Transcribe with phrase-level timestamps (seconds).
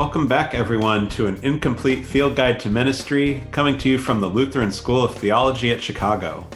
[0.00, 4.30] Welcome back, everyone, to an incomplete field guide to ministry coming to you from the
[4.30, 6.46] Lutheran School of Theology at Chicago.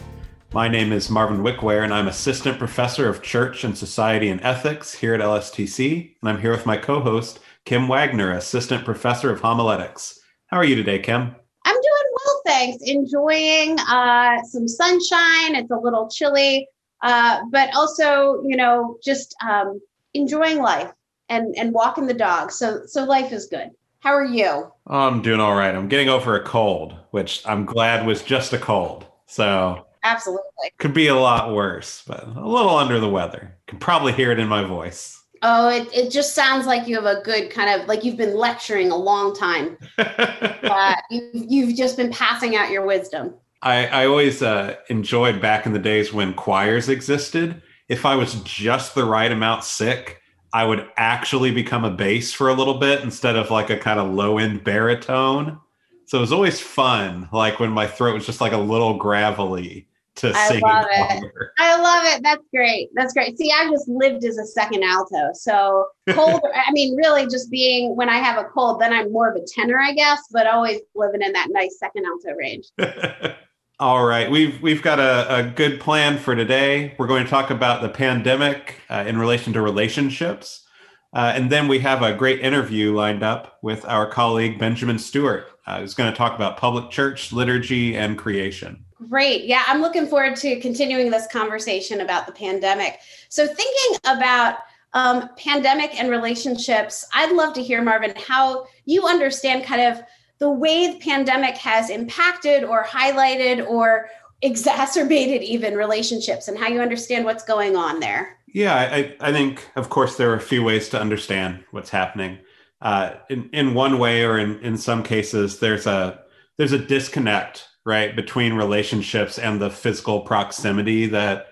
[0.54, 4.94] My name is Marvin Wickware, and I'm Assistant Professor of Church and Society and Ethics
[4.94, 6.14] here at LSTC.
[6.22, 10.20] And I'm here with my co host, Kim Wagner, Assistant Professor of Homiletics.
[10.46, 11.36] How are you today, Kim?
[11.66, 12.82] I'm doing well, thanks.
[12.84, 15.54] Enjoying uh, some sunshine.
[15.54, 16.66] It's a little chilly,
[17.02, 19.82] uh, but also, you know, just um,
[20.14, 20.90] enjoying life
[21.28, 22.50] and and walking the dog.
[22.50, 23.70] So so life is good.
[24.00, 24.70] How are you?
[24.86, 25.74] I'm doing all right.
[25.74, 29.06] I'm getting over a cold, which I'm glad was just a cold.
[29.26, 30.44] So absolutely
[30.78, 33.56] could be a lot worse, but a little under the weather.
[33.66, 35.22] Can probably hear it in my voice.
[35.46, 38.34] Oh, it, it just sounds like you have a good kind of like you've been
[38.34, 39.76] lecturing a long time.
[39.98, 43.34] uh, you, you've just been passing out your wisdom.
[43.60, 47.62] I, I always uh, enjoyed back in the days when choirs existed.
[47.88, 50.20] If I was just the right amount sick,
[50.54, 53.98] I would actually become a bass for a little bit instead of like a kind
[53.98, 55.58] of low end baritone.
[56.06, 59.88] So it was always fun, like when my throat was just like a little gravelly
[60.16, 60.60] to I sing.
[60.60, 61.32] love it.
[61.58, 62.22] I love it.
[62.22, 62.88] That's great.
[62.94, 63.36] That's great.
[63.36, 65.30] See, I've just lived as a second alto.
[65.32, 69.28] So cold, I mean, really just being when I have a cold, then I'm more
[69.28, 72.66] of a tenor, I guess, but always living in that nice second alto range.
[73.80, 76.94] All right, we've we've got a, a, good plan for today.
[76.96, 80.64] We're going to talk about the pandemic uh, in relation to relationships,
[81.12, 85.48] uh, and then we have a great interview lined up with our colleague Benjamin Stewart,
[85.66, 88.84] uh, who's going to talk about public church liturgy and creation.
[89.08, 93.00] Great, yeah, I'm looking forward to continuing this conversation about the pandemic.
[93.28, 94.58] So, thinking about
[94.92, 100.04] um, pandemic and relationships, I'd love to hear Marvin how you understand kind of
[100.38, 104.08] the way the pandemic has impacted or highlighted or
[104.42, 108.36] exacerbated even relationships and how you understand what's going on there.
[108.54, 112.38] Yeah, I, I think, of course, there are a few ways to understand what's happening.
[112.80, 116.20] Uh, in, in one way, or in, in some cases, there's a
[116.56, 121.46] there's a disconnect, right, between relationships and the physical proximity that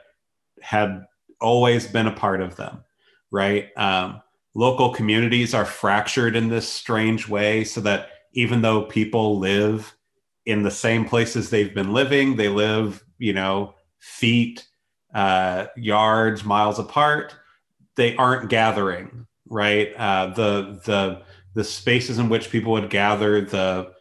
[0.61, 1.05] had
[1.41, 2.85] always been a part of them,
[3.33, 3.71] right?
[3.77, 4.23] Um,
[4.55, 9.95] local communities are fractured in this strange way, so that even though people live
[10.47, 14.67] in the same places they've been living, they live, you know, feet,
[15.15, 17.35] uh, yards, miles apart.
[17.97, 19.95] They aren't gathering, right?
[19.97, 21.23] Uh, the the
[21.55, 23.93] the spaces in which people would gather, the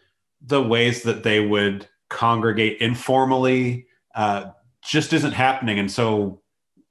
[0.41, 4.51] the ways that they would congregate informally, uh,
[4.83, 5.77] just isn't happening.
[5.77, 6.41] And so,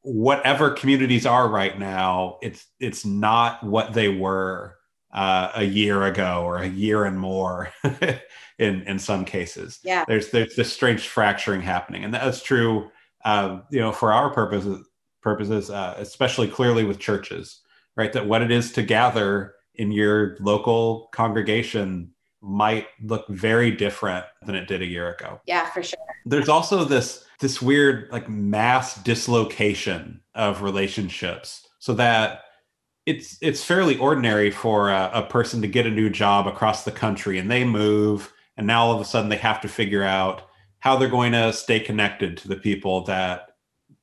[0.03, 4.77] whatever communities are right now, it's it's not what they were
[5.13, 7.73] uh, a year ago or a year and more
[8.59, 9.81] in in some cases.
[9.83, 12.91] Yeah, there's there's this strange fracturing happening, and that's true.
[13.25, 14.87] Uh, you know, for our purposes,
[15.23, 17.61] purposes, uh, especially clearly with churches,
[17.97, 18.13] right?
[18.13, 24.55] That what it is to gather in your local congregation might look very different than
[24.55, 25.41] it did a year ago.
[25.47, 25.99] Yeah, for sure.
[26.25, 32.43] There's also this this weird like mass dislocation of relationships, so that
[33.07, 36.93] it's it's fairly ordinary for a, a, person to get a new job across the
[36.93, 40.43] country and they move and now all of a sudden they have to figure out
[40.81, 43.51] how they're going to stay connected to the people that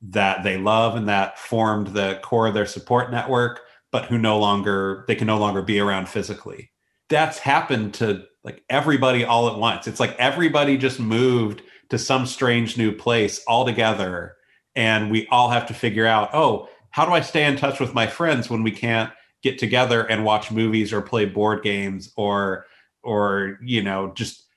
[0.01, 4.37] that they love and that formed the core of their support network but who no
[4.37, 6.71] longer they can no longer be around physically.
[7.09, 9.87] That's happened to like everybody all at once.
[9.87, 14.35] It's like everybody just moved to some strange new place all together
[14.75, 17.93] and we all have to figure out oh how do I stay in touch with
[17.93, 19.11] my friends when we can't
[19.43, 22.65] get together and watch movies or play board games or
[23.03, 24.47] or you know just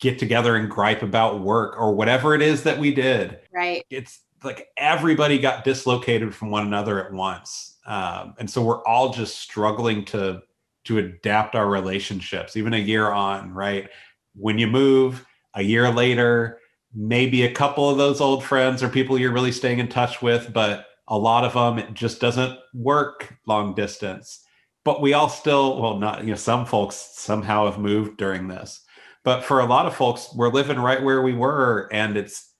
[0.00, 3.38] get together and gripe about work or whatever it is that we did?
[3.54, 3.86] Right.
[3.88, 7.76] It's like everybody got dislocated from one another at once.
[7.86, 10.42] Um, and so we're all just struggling to
[10.86, 13.88] to adapt our relationships even a year on right?
[14.34, 16.58] When you move a year later
[16.92, 20.52] maybe a couple of those old friends or people you're really staying in touch with
[20.52, 24.44] but a lot of them it just doesn't work long distance.
[24.84, 28.82] But we all still well not you know some folks somehow have moved during this.
[29.24, 32.52] But for a lot of folks we're living right where we were and it's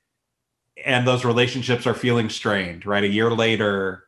[0.85, 3.05] and those relationships are feeling strained right?
[3.05, 4.05] A year later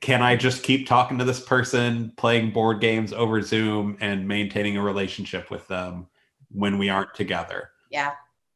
[0.00, 4.78] can i just keep talking to this person playing board games over zoom and maintaining
[4.78, 6.06] a relationship with them
[6.50, 7.70] when we aren't together?
[7.90, 8.12] Yeah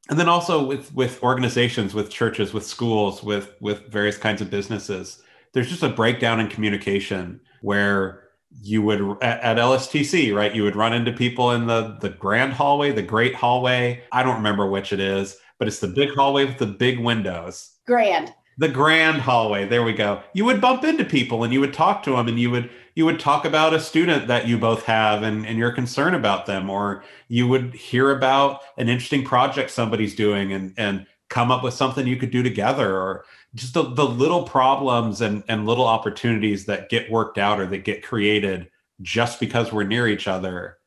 [0.08, 4.50] and then also with with organizations with churches with schools with with various kinds of
[4.50, 5.22] businesses
[5.52, 8.24] there's just a breakdown in communication where
[8.62, 12.52] you would at, at, lstc right you would run into people in the the grand
[12.52, 16.44] hallway the great hallway i don't remember which it is but it's the big hallway
[16.44, 19.66] with the big windows grand the grand hallway.
[19.66, 20.20] There we go.
[20.34, 23.04] You would bump into people and you would talk to them and you would you
[23.04, 26.68] would talk about a student that you both have and, and you're concerned about them,
[26.68, 31.74] or you would hear about an interesting project somebody's doing and and come up with
[31.74, 33.24] something you could do together or
[33.54, 37.84] just the, the little problems and, and little opportunities that get worked out or that
[37.84, 38.68] get created
[39.00, 40.78] just because we're near each other.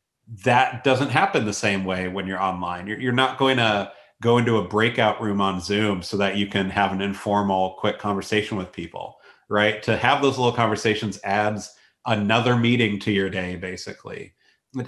[0.44, 2.88] That doesn't happen the same way when you're online.
[2.88, 6.48] You're, you're not going to go into a breakout room on zoom so that you
[6.48, 9.18] can have an informal quick conversation with people
[9.52, 9.84] right?
[9.84, 11.76] To have those little conversations adds
[12.06, 14.34] another meeting to your day basically.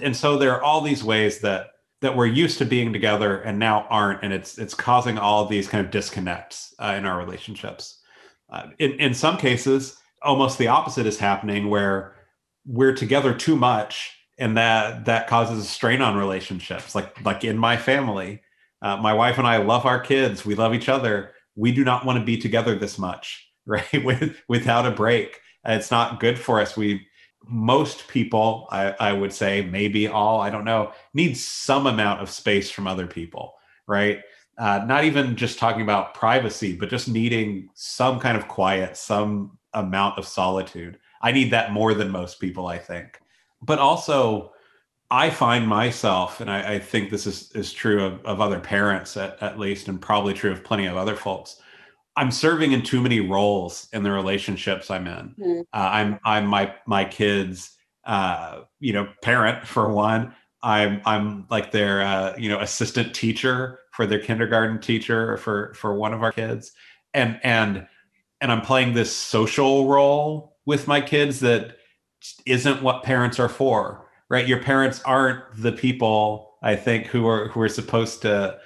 [0.02, 1.68] And so there are all these ways that
[2.00, 5.48] that we're used to being together and now aren't and it's it's causing all of
[5.48, 8.00] these kind of disconnects uh, in our relationships.
[8.50, 12.14] Uh, in in some cases almost the opposite is happening where
[12.66, 16.94] we're together too much and that that causes a strain on relationships.
[16.94, 18.42] Like like in my family
[18.82, 20.44] uh, my wife and i love our kids.
[20.44, 21.32] We love each other.
[21.56, 25.90] We do not want to be together this much right with without a break it's
[25.90, 27.06] not good for us we
[27.46, 32.30] most people, I, I, would say, maybe all, I don't know, need some amount of
[32.30, 33.54] space from other people,
[33.86, 34.20] right?
[34.56, 39.58] Uh, not even just talking about privacy, but just needing some kind of quiet, some
[39.74, 40.98] amount of solitude.
[41.20, 43.20] I need that more than most people, I think.
[43.60, 44.52] But also,
[45.10, 49.16] I find myself, and I, I think this is, is true of, of other parents
[49.16, 51.60] at, at least, and probably true of plenty of other folks,
[52.16, 55.34] I'm serving in too many roles in the relationships I'm in.
[55.38, 55.60] Mm-hmm.
[55.72, 60.34] Uh, I'm I'm my my kids, uh, you know, parent for one.
[60.62, 65.94] I'm I'm like their uh, you know assistant teacher for their kindergarten teacher for for
[65.94, 66.72] one of our kids,
[67.12, 67.86] and and
[68.40, 71.76] and I'm playing this social role with my kids that
[72.46, 74.08] isn't what parents are for.
[74.30, 78.58] Right, your parents aren't the people I think who are who are supposed to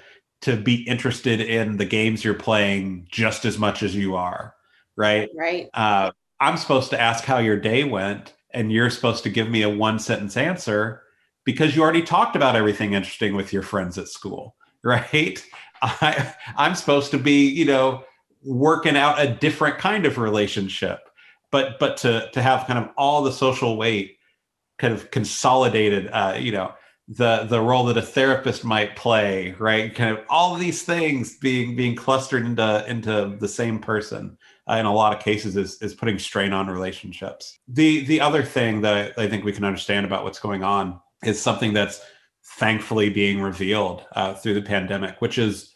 [0.42, 4.54] to be interested in the games you're playing just as much as you are
[4.98, 5.30] right?
[5.34, 5.70] Right.
[5.72, 9.62] Uh, i'm supposed to ask how your day went and you're supposed to give me
[9.62, 11.02] a one sentence answer
[11.44, 14.54] because you already talked about everything interesting with your friends at school
[14.84, 15.44] right?
[15.82, 18.04] I, i'm supposed to be you know
[18.44, 21.00] working out a different kind of relationship
[21.50, 24.16] but but to to have kind of all the social weight
[24.78, 26.72] kind of consolidated uh, you know
[27.08, 29.94] the the role that a therapist might play right?
[29.94, 34.36] Kind of all of these things being being clustered into into the same person
[34.68, 37.58] uh, in a lot of cases is is putting strain on relationships.
[37.66, 41.00] The the other thing that I, I think we can understand about what's going on
[41.24, 42.02] is something that's
[42.44, 45.74] thankfully being revealed uh, through the pandemic which is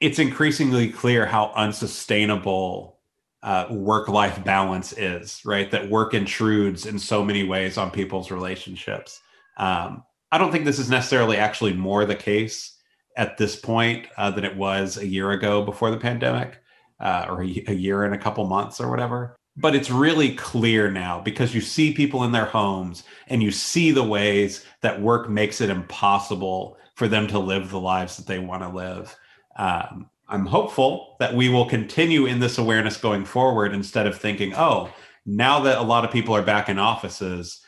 [0.00, 2.98] it's increasingly clear how unsustainable
[3.42, 5.70] uh, work life balance is right?
[5.70, 9.20] That work intrudes in so many ways on people's relationships.
[9.56, 12.76] Um, I don't think this is necessarily actually more the case
[13.16, 16.60] at this point uh, than it was a year ago before the pandemic,
[17.00, 19.36] uh, or a, a year and a couple months or whatever.
[19.56, 23.90] But it's really clear now because you see people in their homes and you see
[23.90, 28.38] the ways that work makes it impossible for them to live the lives that they
[28.38, 29.16] want to live.
[29.56, 34.54] Um, I'm hopeful that we will continue in this awareness going forward instead of thinking,
[34.54, 34.90] oh,
[35.26, 37.60] now that a lot of people are back in offices,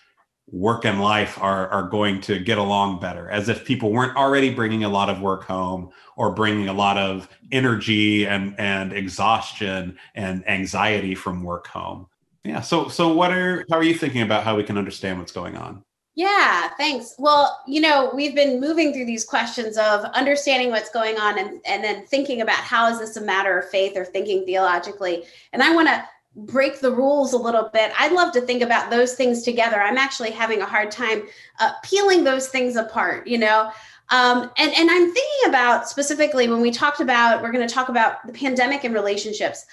[0.52, 4.52] work and life are, are going to get along better as if people weren't already
[4.52, 9.96] bringing a lot of work home or bringing a lot of energy and, and exhaustion
[10.14, 12.06] and anxiety from work home
[12.44, 15.32] yeah so so what are how are you thinking about how we can understand what's
[15.32, 15.82] going on
[16.16, 17.14] yeah, thanks.
[17.18, 21.60] Well, you know, we've been moving through these questions of understanding what's going on and,
[21.64, 25.22] and then thinking about how is this a matter of faith or thinking theologically.
[25.52, 26.04] And I want to
[26.36, 27.92] break the rules a little bit.
[27.98, 29.80] I'd love to think about those things together.
[29.80, 31.24] I'm actually having a hard time
[31.58, 33.70] uh, peeling those things apart, you know.
[34.10, 37.88] Um, and and I'm thinking about specifically when we talked about we're going to talk
[37.88, 39.66] about the pandemic and relationships.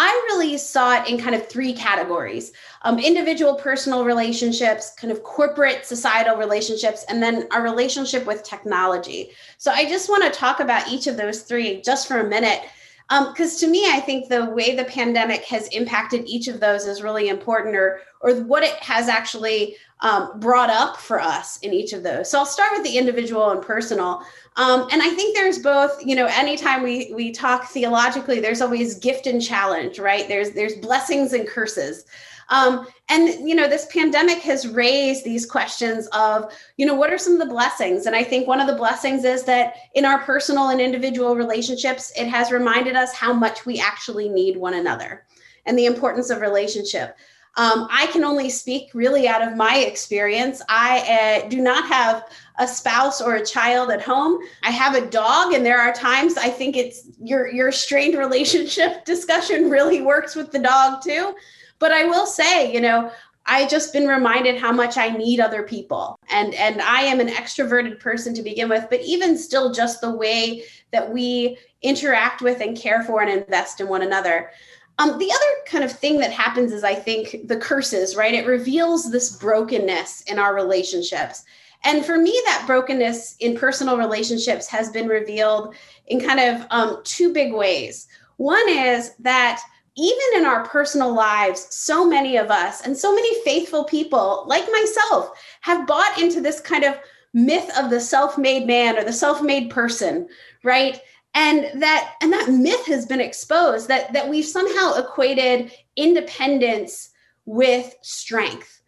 [0.00, 2.52] I really saw it in kind of three categories
[2.82, 9.30] um, individual personal relationships, kind of corporate societal relationships, and then our relationship with technology.
[9.58, 12.60] So I just want to talk about each of those three just for a minute
[13.08, 16.86] because um, to me i think the way the pandemic has impacted each of those
[16.86, 21.72] is really important or or what it has actually um, brought up for us in
[21.72, 22.30] each of those.
[22.30, 24.22] So i'll start with the individual and personal.
[24.56, 28.98] Um, and i think there's both you know anytime we we talk theologically there's always
[28.98, 30.28] gift and challenge right?
[30.28, 32.04] There's there's blessings and curses
[32.50, 37.18] um, and you know, this pandemic has raised these questions of, you know, what are
[37.18, 38.06] some of the blessings?
[38.06, 42.12] And I think one of the blessings is that in our personal and individual relationships,
[42.16, 45.26] it has reminded us how much we actually need one another
[45.66, 47.16] and the importance of relationship.
[47.56, 50.62] Um, I can only speak really out of my experience.
[50.68, 54.38] I uh, do not have a spouse or a child at home.
[54.62, 59.04] I have a dog, and there are times I think it's your your strained relationship
[59.04, 61.34] discussion really works with the dog too.
[61.78, 63.10] But I will say, you know,
[63.46, 66.18] I just been reminded how much I need other people.
[66.30, 70.14] And and I am an extroverted person to begin with, but even still just the
[70.14, 74.50] way that we interact with and care for and invest in one another.
[74.98, 78.34] Um, the other kind of thing that happens is I think the curses, right?
[78.34, 81.44] It reveals this brokenness in our relationships.
[81.84, 85.76] And for me, that brokenness in personal relationships has been revealed
[86.08, 88.08] in kind of um, two big ways.
[88.36, 89.62] One is that
[89.98, 94.64] even in our personal lives, so many of us and so many faithful people, like
[94.70, 95.30] myself,
[95.62, 96.94] have bought into this kind of
[97.34, 100.28] myth of the self-made man or the self-made person,
[100.62, 101.00] right?
[101.34, 107.10] And that and that myth has been exposed that that we've somehow equated independence
[107.44, 108.80] with strength.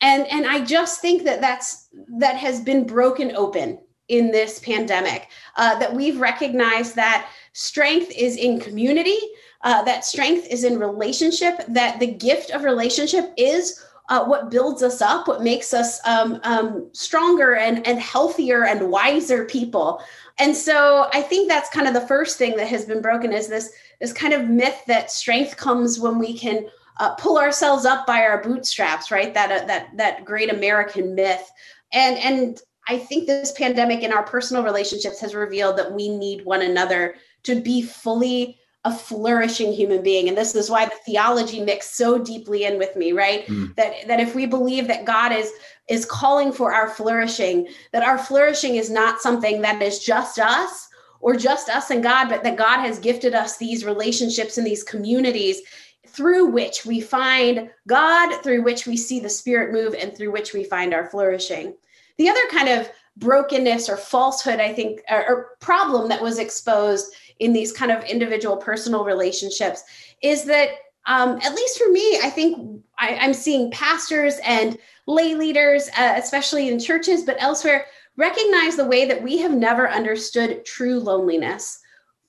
[0.00, 1.88] And and I just think that that's
[2.18, 5.28] that has been broken open in this pandemic.
[5.56, 9.18] Uh, that we've recognized that strength is in community
[9.62, 14.82] uh, that strength is in relationship, that the gift of relationship is uh, what builds
[14.82, 20.02] us up, what makes us um, um, stronger and, and healthier and wiser people.
[20.38, 23.48] And so I think that's kind of the first thing that has been broken is
[23.48, 26.66] this, this kind of myth that strength comes when we can
[26.98, 29.32] uh, pull ourselves up by our bootstraps, right?
[29.32, 31.50] That, uh, that, that great American myth.
[31.92, 36.44] And, and I think this pandemic in our personal relationships has revealed that we need
[36.44, 37.14] one another
[37.44, 40.28] to be fully a flourishing human being.
[40.28, 43.46] And this is why the theology mixed so deeply in with me right?
[43.46, 43.74] Mm.
[43.76, 45.52] that that if we believe that god is
[45.88, 50.88] is calling for our flourishing that our flourishing is not something that is just us
[51.20, 54.84] or just us and god but that god has gifted us these relationships and these
[54.84, 55.60] communities
[56.08, 60.52] through which we find god through which we see the spirit move and through which
[60.52, 61.74] we find our flourishing.
[62.18, 67.14] The other kind of brokenness or falsehood i think or, or problem that was exposed
[67.38, 69.82] in these kind of individual personal relationships
[70.22, 70.68] is that
[71.06, 76.14] um, at least for me, I think I, am seeing pastors and lay leaders, uh,
[76.16, 77.86] especially in churches, but elsewhere,
[78.16, 81.80] recognize the way that we have never understood true loneliness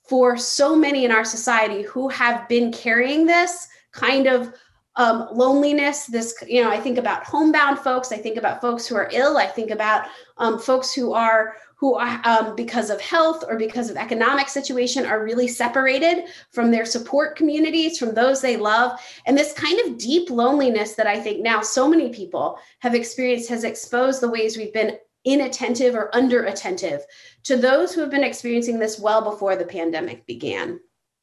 [0.08, 4.52] for so many in our society who have been carrying this kind of
[4.96, 8.94] um, loneliness this you know i think about homebound folks i think about folks who
[8.94, 10.06] are ill i think about
[10.38, 15.24] um, folks who are who um, because of health or because of economic situation are
[15.24, 18.98] really separated from their support communities from those they love.
[19.26, 23.48] And this kind of deep loneliness that i think now so many people have experienced
[23.50, 27.04] has exposed the ways we've been inattentive or under attentive
[27.42, 30.78] to those who have been experiencing this well before the pandemic began.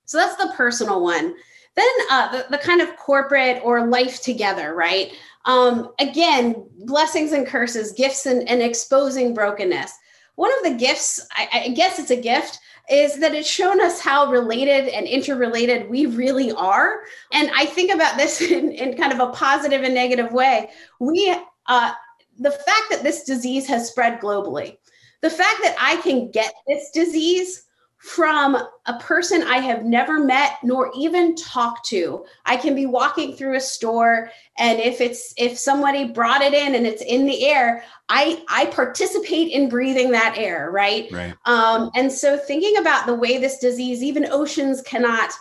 [0.06, 1.36] So that's the personal one
[1.76, 5.14] then uh, the, the kind of corporate or life together right
[5.46, 9.94] um, again blessings and curses gifts and, and exposing brokenness
[10.36, 12.60] one of the gifts, I, I guess it's a gift,
[12.90, 17.02] is that it's shown us how related and interrelated we really are.
[17.32, 20.70] And I think about this in, in kind of a positive and negative way.
[21.00, 21.36] We,
[21.68, 21.92] uh,
[22.40, 24.78] the fact that this disease has spread globally,
[25.22, 27.66] the fact that I can get this disease
[28.02, 32.26] from a person I have never met nor even talked to.
[32.46, 36.74] I can be walking through a store and if it's if somebody brought it in
[36.74, 41.12] and it's in the air, I I participate in breathing that air, right?
[41.12, 41.36] Right.
[41.46, 45.32] Um, and so thinking about the way this disease, even oceans cannot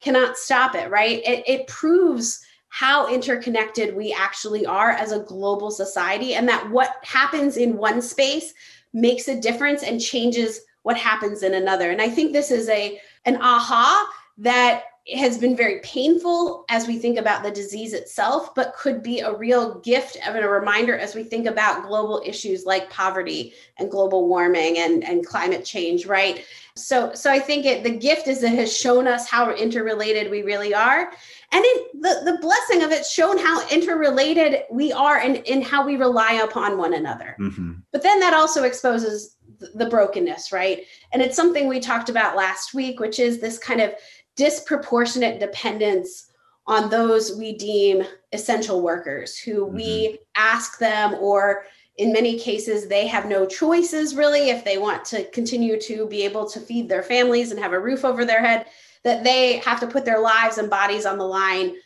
[0.00, 1.20] cannot stop it, right?
[1.26, 6.96] It, it proves how interconnected we actually are as a global society and that what
[7.02, 8.54] happens in one space
[8.92, 11.90] makes a difference and changes what happens in another.
[11.90, 16.98] And I think this is a an aha that has been very painful as we
[16.98, 21.14] think about the disease itself, but could be a real gift and a reminder as
[21.14, 26.46] we think about global issues like poverty and global warming and, and climate change, right?
[26.74, 30.42] So, so I think it, the gift is it has shown us how interrelated we
[30.42, 31.12] really are.
[31.52, 35.84] And it, the, the blessing of it's shown how interrelated we are and, and how
[35.84, 37.36] we rely upon one another.
[37.38, 37.72] Mm-hmm.
[37.92, 39.36] But then that also exposes
[39.74, 40.84] the brokenness, right?
[41.12, 43.94] And it's something we talked about last week, which is this kind of
[44.36, 46.30] disproportionate dependence
[46.66, 48.02] on those we deem
[48.32, 49.76] essential workers who mm-hmm.
[49.76, 51.64] we ask them or
[51.98, 56.22] in many cases they have no choices really if they want to continue to be
[56.22, 58.66] able to feed their families and have a roof over their head
[59.04, 61.76] that they have to put their lives and bodies on the line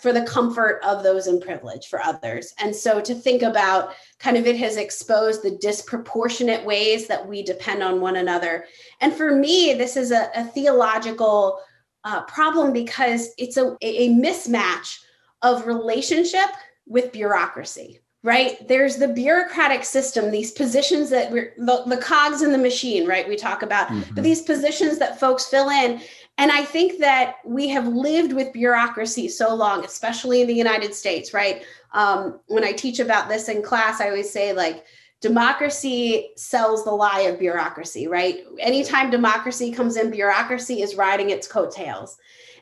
[0.00, 2.54] for the comfort of those in privilege for others.
[2.58, 7.42] And so to think about kind of it has exposed the disproportionate ways that we
[7.42, 8.64] depend on one another.
[9.00, 11.60] And for me, this is a, a theological
[12.04, 14.98] uh, problem because it's a, a mismatch
[15.42, 16.48] of relationship
[16.86, 18.66] with bureaucracy right?
[18.66, 23.28] There's the bureaucratic system, these positions that we're the, the cogs in the machine, right?
[23.28, 24.14] We talk about, mm-hmm.
[24.14, 26.00] but these positions that folks fill in.
[26.38, 30.94] And I think that we have lived with bureaucracy so long, especially in the United
[30.94, 31.64] States, right?
[31.92, 34.84] Um, when I teach about this in class, I always say, like,
[35.20, 38.44] democracy sells the lie of bureaucracy, right?
[38.60, 42.16] Anytime democracy comes in, bureaucracy is riding its coattails.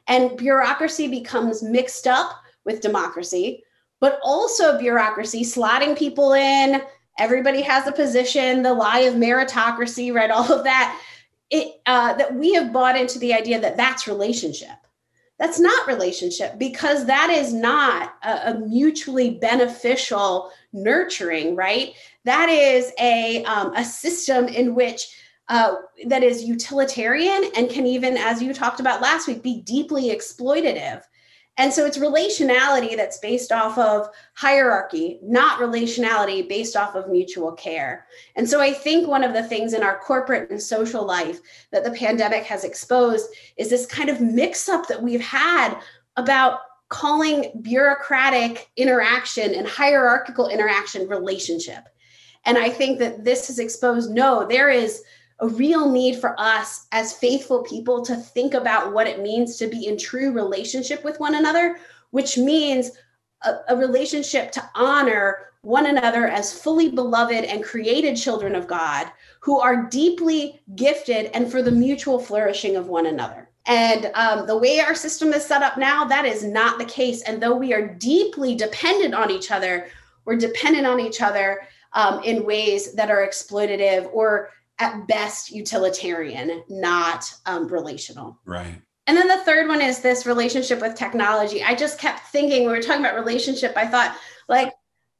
[0.08, 2.30] And bureaucracy becomes mixed up
[2.64, 3.62] with democracy,
[4.00, 6.80] but also bureaucracy, slotting people in.
[7.18, 10.30] Everybody has a position, the lie of meritocracy, right?
[10.30, 10.98] All of that.
[11.50, 14.76] It, uh, that we have bought into the idea that that's relationship.
[15.38, 21.92] That's not relationship because that is not a, a mutually beneficial nurturing, right?
[22.24, 25.06] That is a, um, a system in which
[25.48, 25.76] uh,
[26.06, 31.02] that is utilitarian and can even, as you talked about last week, be deeply exploitative.
[31.58, 37.52] And so it's relationality that's based off of hierarchy, not relationality based off of mutual
[37.52, 38.06] care.
[38.36, 41.40] And so I think one of the things in our corporate and social life
[41.72, 45.78] that the pandemic has exposed is this kind of mix up that we've had
[46.16, 51.84] about calling bureaucratic interaction and hierarchical interaction relationship.
[52.44, 55.02] And I think that this has exposed no, there is
[55.40, 59.66] a real need for us as faithful people to think about what it means to
[59.66, 61.78] be in true relationship with one another,
[62.10, 62.92] which means
[63.42, 69.10] a, a, relationship to honor one another as fully beloved and created children of God
[69.40, 73.50] who are deeply gifted and for the mutual flourishing of one another.
[73.66, 77.22] And um, the way our system is set up now, that is not the case.
[77.22, 79.88] And though we are deeply dependent on each other,
[80.24, 81.62] we're dependent on each other
[81.92, 88.38] um, in ways that are exploitative or at best utilitarian, not um, relational.
[88.44, 88.80] Right.
[89.06, 91.62] And then the third one is this relationship with technology.
[91.62, 94.16] I just kept thinking, we were talking about relationship, I thought,
[94.48, 94.72] like,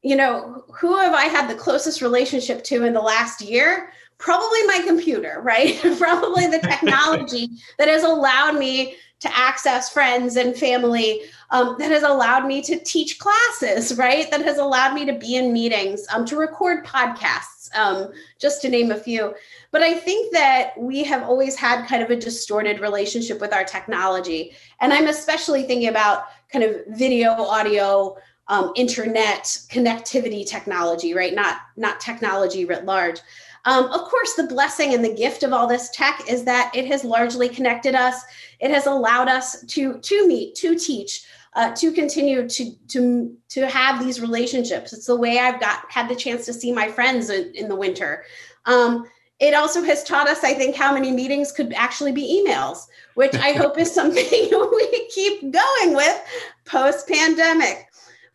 [0.03, 3.93] you know, who have I had the closest relationship to in the last year?
[4.19, 5.79] Probably my computer, right?
[5.99, 7.49] Probably the technology
[7.79, 12.79] that has allowed me to access friends and family, um, that has allowed me to
[12.81, 14.31] teach classes, right?
[14.31, 18.69] That has allowed me to be in meetings, um, to record podcasts um, just to
[18.69, 19.35] name a few.
[19.71, 23.65] But I think that we have always had kind of a distorted relationship with our
[23.65, 24.55] technology.
[24.81, 28.17] And I'm especially thinking about kind of video, audio,
[28.49, 31.35] um, internet connectivity technology, right?
[31.35, 33.21] Not, not technology writ large.
[33.67, 36.87] Um, of course, the blessing and the gift of all this tech is that it
[36.87, 38.23] has largely connected us.
[38.61, 43.67] It has allowed us to to meet, to teach, uh, to continue to to to
[43.67, 44.93] have these relationships.
[44.93, 47.75] It's the way I've got had the chance to see my friends in, in the
[47.75, 48.25] winter.
[48.67, 49.07] Um,
[49.41, 53.35] it also has taught us, I think, how many meetings could actually be emails, which
[53.35, 56.23] I hope is something we keep going with
[56.67, 57.89] post pandemic.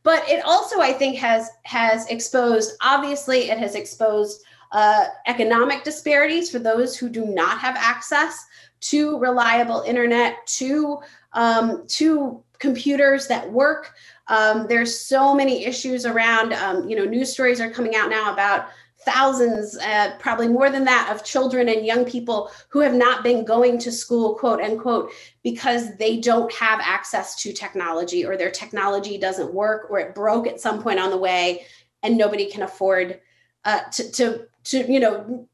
[0.04, 2.76] But it also, I think, has has exposed.
[2.82, 8.46] Obviously, it has exposed uh, economic disparities for those who do not have access
[8.80, 11.02] to reliable internet, to
[11.34, 13.94] um, to computers that work.
[14.28, 18.32] Um, there's so many issues around, um, you know, news stories are coming out now
[18.32, 18.68] about
[19.04, 23.44] thousands, uh, probably more than that, of children and young people who have not been
[23.44, 25.12] going to school, quote unquote,
[25.44, 30.48] because they don't have access to technology or their technology doesn't work or it broke
[30.48, 31.66] at some point on the way
[32.04, 33.20] and nobody can afford
[33.66, 35.48] uh, to, to, to, you know,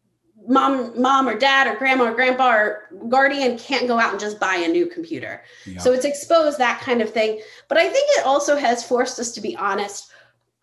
[0.48, 4.40] mom mom or dad or grandma or grandpa or guardian can't go out and just
[4.40, 5.44] buy a new computer.
[5.66, 5.80] Yeah.
[5.80, 7.42] so it's exposed that kind of thing.
[7.68, 10.12] But i think it also has forced us to be honest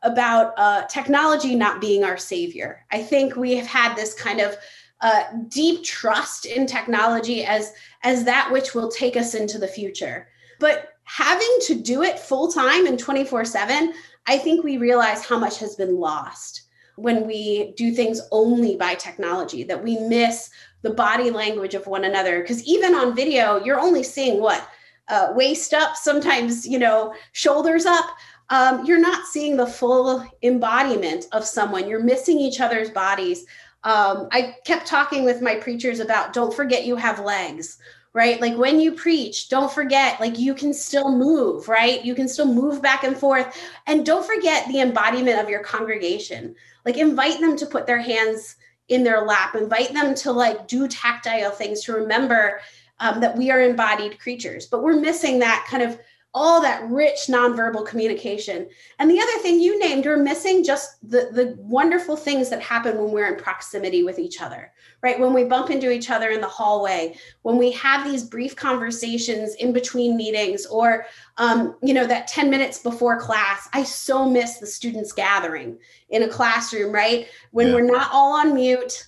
[0.02, 2.84] about uh, technology not being our savior.
[2.92, 4.54] I think we have had this kind of
[5.00, 10.28] uh, deep trust in technology as as that which will take us into the future.
[10.60, 13.92] But having to do it full time and 24 7
[14.26, 16.62] i think we realize how much has been lost
[16.96, 20.50] when we do things only by technology, that we miss
[20.82, 22.40] the body language of one another.
[22.40, 24.68] Because even on video, you're only seeing what?
[25.08, 28.06] Uh, waist up, sometimes, you know, shoulders up.
[28.50, 31.88] Um, you're not seeing the full embodiment of someone.
[31.88, 33.44] You're missing each other's bodies.
[33.82, 37.78] Um, I kept talking with my preachers about don't forget you have legs
[38.14, 38.40] right?
[38.40, 42.02] Like when you preach, don't forget, like you can still move, right?
[42.04, 43.60] You can still move back and forth.
[43.86, 46.54] And don't forget the embodiment of your congregation.
[46.84, 48.56] Like invite them to put their hands
[48.88, 52.60] in their lap, invite them to like do tactile things to remember
[53.00, 54.66] um, that we are embodied creatures.
[54.66, 55.98] But we're missing that kind of
[56.34, 58.68] all that rich nonverbal communication.
[58.98, 62.98] And the other thing you named, we're missing just the, the wonderful things that happen
[62.98, 65.18] when we're in proximity with each other, right?
[65.18, 69.54] When we bump into each other in the hallway, when we have these brief conversations
[69.54, 71.06] in between meetings, or,
[71.38, 73.68] um, you know, that 10 minutes before class.
[73.72, 75.78] I so miss the students gathering
[76.10, 77.28] in a classroom, right?
[77.52, 77.74] When yeah.
[77.74, 79.06] we're not all on mute.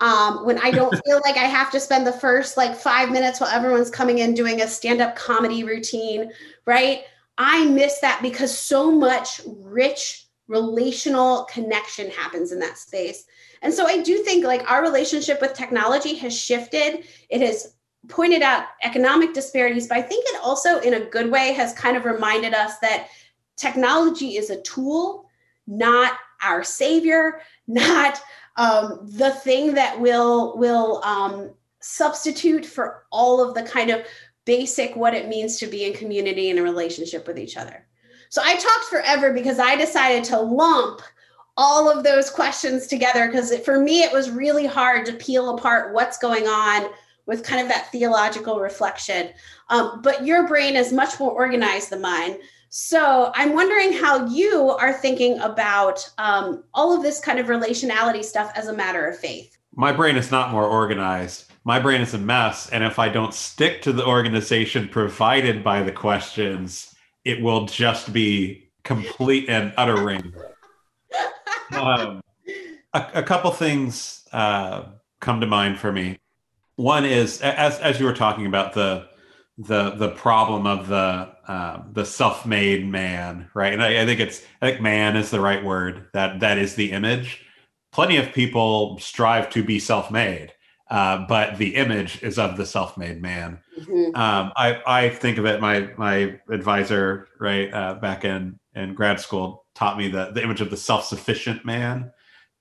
[0.00, 3.40] Um, when I don't feel like I have to spend the first like five minutes
[3.40, 6.30] while everyone's coming in doing a stand up comedy routine,
[6.66, 7.02] right?
[7.36, 13.26] I miss that because so much rich relational connection happens in that space.
[13.62, 17.04] And so I do think like our relationship with technology has shifted.
[17.28, 17.74] It has
[18.08, 21.96] pointed out economic disparities, but I think it also, in a good way, has kind
[21.96, 23.08] of reminded us that
[23.56, 25.28] technology is a tool,
[25.66, 28.20] not our savior, not
[28.58, 34.02] um, the thing that will will um, substitute for all of the kind of
[34.44, 37.86] basic what it means to be in community and a relationship with each other.
[38.30, 41.00] So I talked forever because I decided to lump
[41.56, 45.94] all of those questions together because for me it was really hard to peel apart
[45.94, 46.90] what's going on
[47.26, 49.30] with kind of that theological reflection
[49.68, 54.70] um, but your brain is much more organized than mine so i'm wondering how you
[54.70, 59.18] are thinking about um, all of this kind of relationality stuff as a matter of
[59.18, 59.56] faith.
[59.74, 61.52] My brain is not more organized.
[61.64, 65.82] My brain is a mess and if i don't stick to the organization provided by
[65.82, 70.32] the questions it will just be complete and utter ring
[71.72, 72.22] um,
[72.94, 74.84] a, a, couple things uh,
[75.20, 76.18] come to mind for me.
[76.76, 79.08] One is as as you were talking about the
[79.58, 83.72] the the problem of the uh, the self-made man, right?
[83.72, 86.06] And I, I think it's I think man is the right word.
[86.12, 87.44] That that is the image.
[87.92, 90.52] Plenty of people strive to be self-made,
[90.90, 93.60] uh, but the image is of the self-made man.
[93.80, 94.14] Mm-hmm.
[94.14, 95.60] Um, I I think of it.
[95.60, 100.60] My my advisor, right, uh, back in in grad school, taught me the, the image
[100.60, 102.12] of the self-sufficient man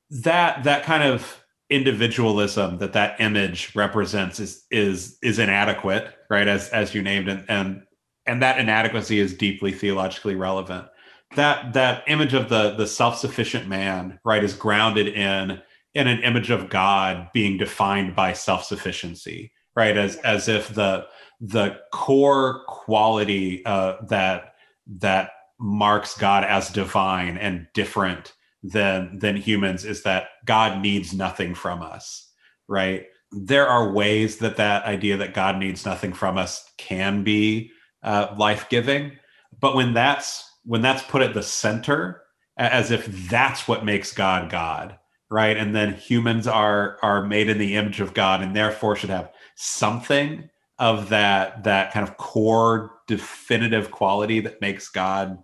[0.10, 6.70] that that kind of individualism that that image represents is is is inadequate right as
[6.70, 7.84] as you named and and
[8.28, 10.88] and that inadequacy is deeply theologically relevant.
[11.36, 15.62] That that image of the the self-sufficient man right is grounded in
[15.94, 19.96] in an image of god being defined by self-sufficiency right?
[19.96, 21.06] As as if the
[21.40, 24.56] the core quality uh, that
[25.00, 31.54] that marks God as divine and different than than humans is that God needs nothing
[31.54, 32.32] from us,
[32.68, 33.06] right?
[33.32, 37.72] There are ways that that idea that God needs nothing from us can be
[38.04, 39.14] uh, life giving,
[39.60, 42.22] but when that's when that's put at the center,
[42.58, 44.98] as if that's what makes God God,
[45.30, 45.56] right?
[45.56, 49.32] And then humans are are made in the image of God and therefore should have
[49.56, 55.38] something of that that kind of core definitive quality that makes God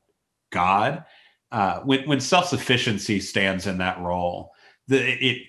[0.52, 1.06] God.
[1.52, 4.52] Uh, when when self sufficiency stands in that role,
[4.88, 5.42] the, it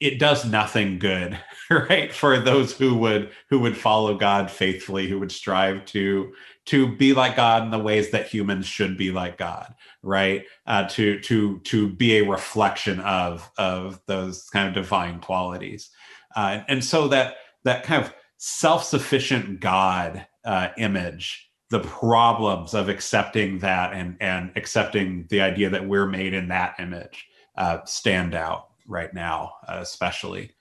[0.00, 1.38] it does nothing good,
[1.70, 2.12] right?
[2.12, 6.32] For those who would who would follow God faithfully, who would strive to
[6.66, 10.44] to be like God in the ways that humans should be like God, right?
[10.66, 15.90] Uh, to to to be a reflection of of those kind of divine qualities,
[16.36, 22.88] uh, and so that that kind of self sufficient God uh, image the problems of
[22.88, 27.26] accepting that and and accepting the idea that we're made in that image
[27.56, 30.52] uh, stand out right now, uh, especially.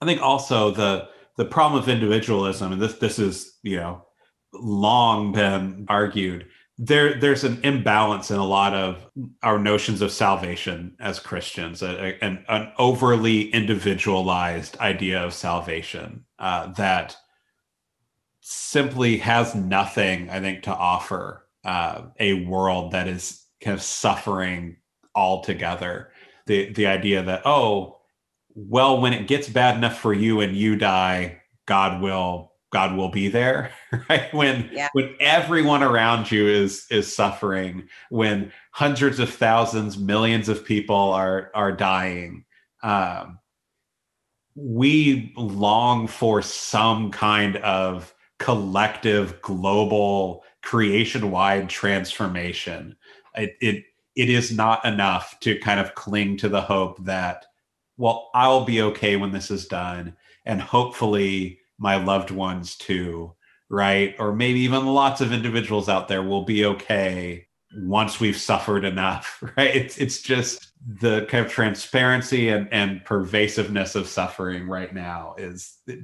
[0.00, 4.04] I think also the the problem of individualism, and this this is you know
[4.52, 6.46] long been argued.
[6.82, 9.06] There, there's an imbalance in a lot of
[9.42, 16.24] our notions of salvation as Christians, a, a, an, an overly individualized idea of salvation
[16.38, 17.18] uh, that
[18.40, 24.76] simply has nothing, I think, to offer uh, a world that is kind of suffering
[25.14, 26.12] altogether.
[26.46, 27.99] The the idea that oh,
[28.68, 33.08] well, when it gets bad enough for you and you die, God will God will
[33.08, 33.72] be there,
[34.08, 34.32] right?
[34.32, 34.88] When yeah.
[34.92, 41.50] when everyone around you is is suffering, when hundreds of thousands, millions of people are
[41.54, 42.44] are dying.
[42.82, 43.38] Um,
[44.54, 52.96] we long for some kind of collective global creation wide transformation
[53.34, 53.84] it, it
[54.16, 57.46] it is not enough to kind of cling to the hope that
[58.00, 63.32] well i'll be okay when this is done and hopefully my loved ones too
[63.68, 68.84] right or maybe even lots of individuals out there will be okay once we've suffered
[68.84, 74.94] enough right it's it's just the kind of transparency and, and pervasiveness of suffering right
[74.94, 76.00] now is it,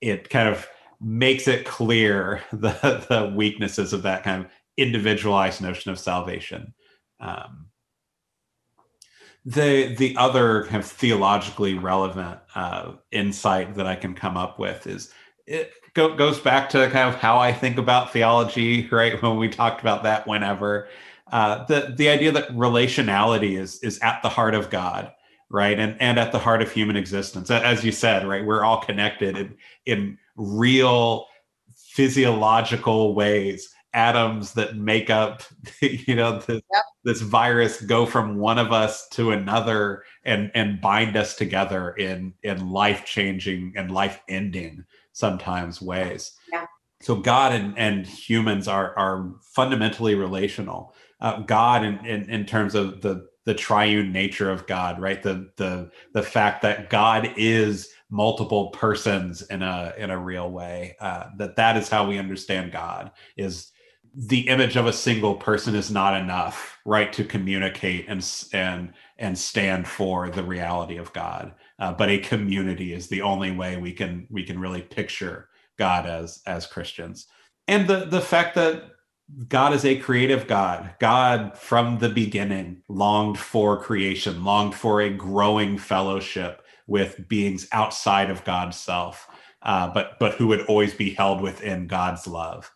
[0.00, 0.68] it kind of
[1.00, 6.74] makes it clear the the weaknesses of that kind of individualized notion of salvation.
[7.20, 7.66] Um,
[9.44, 14.86] the the other kind of theologically relevant uh, insight that I can come up with
[14.86, 15.12] is
[15.46, 19.20] it go, goes back to kind of how I think about theology, right?
[19.22, 20.88] When we talked about that, whenever.
[21.32, 25.10] Uh, the the idea that relationality is is at the heart of God,
[25.50, 28.80] right, and and at the heart of human existence, as you said, right, we're all
[28.80, 31.26] connected in in real
[31.74, 35.42] physiological ways atoms that make up
[35.80, 36.82] you know this, yep.
[37.04, 42.34] this virus go from one of us to another and and bind us together in
[42.42, 46.66] in life changing and life ending sometimes ways yeah.
[47.00, 52.74] so god and and humans are are fundamentally relational uh, god in, in in terms
[52.74, 57.90] of the the triune nature of god right the the the fact that god is
[58.10, 62.72] multiple persons in a in a real way uh, that that is how we understand
[62.72, 63.72] god is
[64.16, 69.36] the image of a single person is not enough right to communicate and and and
[69.38, 71.52] stand for the reality of god.
[71.78, 75.48] Uh, but a community is the only way we can we can really picture
[75.78, 77.26] god as as christians.
[77.66, 78.84] And the the fact that
[79.48, 85.08] god is a creative god god from the beginning longed for creation longed for a
[85.08, 89.26] growing fellowship with beings outside of god's self
[89.64, 92.70] uh, but but who would always be held within god's love.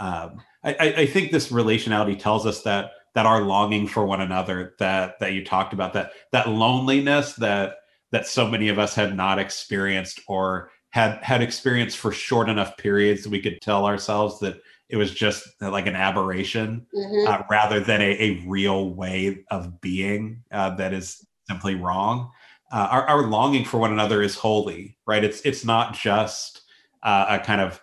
[0.00, 4.74] Um, I, I think this relationality tells us that that our longing for one another
[4.78, 7.76] that that you talked about that that loneliness that
[8.10, 12.76] that so many of us had not experienced or had had experienced for short enough
[12.76, 17.32] periods that we could tell ourselves that it was just like an aberration mm-hmm.
[17.32, 22.30] uh, rather than a, a, real way of being uh, that is simply wrong
[22.70, 26.62] uh, our, our, longing for one another is holy right it's it's not just
[27.02, 27.80] uh, a kind of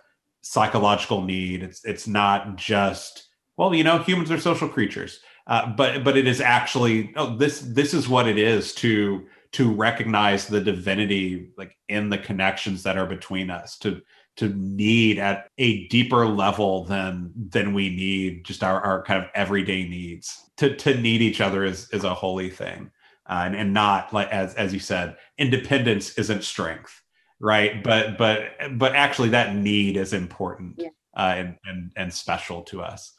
[0.49, 1.61] psychological need.
[1.61, 6.27] It's it's not just well, you know, humans are social creatures, uh, but but it
[6.27, 11.77] is actually oh, this this is what it is to to recognize the divinity like
[11.87, 14.01] in the connections that are between us to
[14.37, 19.29] to need at a deeper level than than we need just our, our kind of
[19.35, 20.49] everyday needs.
[20.57, 22.89] To to need each other is is a holy thing.
[23.27, 27.03] Uh, and, and not like as as you said independence isn't strength
[27.39, 27.83] right?
[27.83, 30.89] But but but actually that need is important yeah.
[31.15, 33.13] uh, and, and and special to us.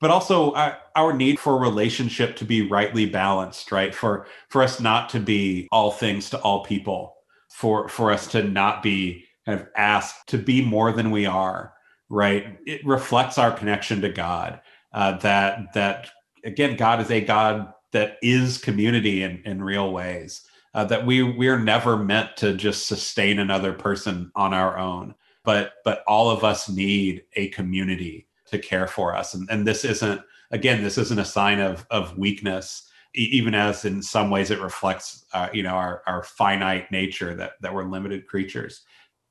[0.00, 3.94] But also our, uh, our, need for relationship to be rightly balanced right?
[3.94, 7.14] For for us not to be all things to all people
[7.50, 11.74] for for us to not be kind of asked to be more than we are
[12.10, 12.58] right?
[12.66, 14.60] It reflects our connection to god
[14.92, 16.10] uh, that that
[16.44, 20.42] again god is a god that is community in in real ways
[20.74, 25.14] uh, that we we're never meant to just sustain another person on our own
[25.48, 29.32] but but all of us need a community to care for us.
[29.32, 34.02] And, and this isn't again this isn't a sign of of weakness even as in
[34.02, 38.26] some ways it reflects uh, you know our, our finite nature that that we're limited
[38.26, 38.82] creatures.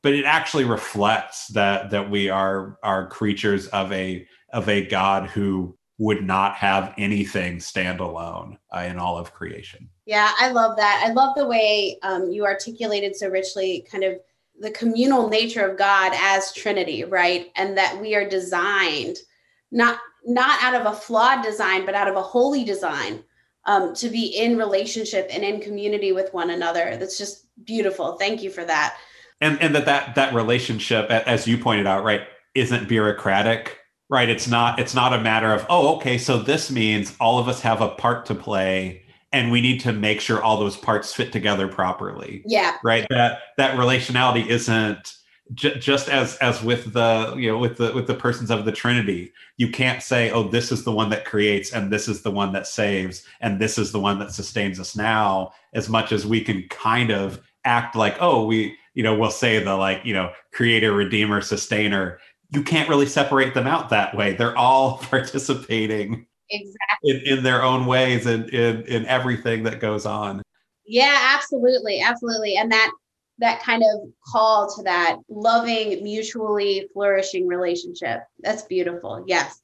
[0.02, 5.30] But it actually reflects that that we are are creatures of a of a god
[5.30, 9.90] who would not have anything stand alone uh, in all of creation.
[10.06, 11.04] Yeah, I love that.
[11.06, 14.20] I love the way um, you articulated so richly kind of
[14.60, 17.52] the communal nature of God as Trinity, right?
[17.56, 19.18] And that we are designed
[19.72, 23.24] not not out of a flawed design, but out of a holy design
[23.66, 26.98] um, to be in relationship and in community with one another.
[26.98, 28.18] That's just beautiful.
[28.18, 28.98] Thank you for that.
[29.42, 32.22] And and that that that relationship, as you pointed out, right,
[32.56, 33.77] isn't bureaucratic
[34.10, 34.30] right?
[34.30, 37.62] It's not it's not a matter of oh okay so this means all of us
[37.62, 41.32] have a part to play and we need to make sure all those parts fit
[41.32, 42.43] together properly.
[42.46, 42.78] Yeah.
[42.84, 43.06] Right?
[43.10, 45.17] That that relationality isn't
[45.54, 48.72] j- just as as with the you know with the with the persons of the
[48.72, 49.34] trinity.
[49.58, 52.54] You can't say oh this is the one that creates and this is the one
[52.54, 56.41] that saves and this is the one that sustains us now as much as we
[56.41, 60.32] can kind of act like oh we you know we'll say the like you know
[60.54, 62.17] creator redeemer sustainer
[62.50, 64.34] you can't really separate them out that way.
[64.34, 70.06] They're all participating exactly in, in their own ways and in, in everything that goes
[70.06, 70.42] on.
[70.86, 72.02] Yeah, absolutely.
[72.02, 72.56] Absolutely.
[72.56, 72.92] And that
[73.40, 78.22] that kind of call to that loving, mutually flourishing relationship.
[78.40, 79.24] That's beautiful.
[79.28, 79.62] Yes.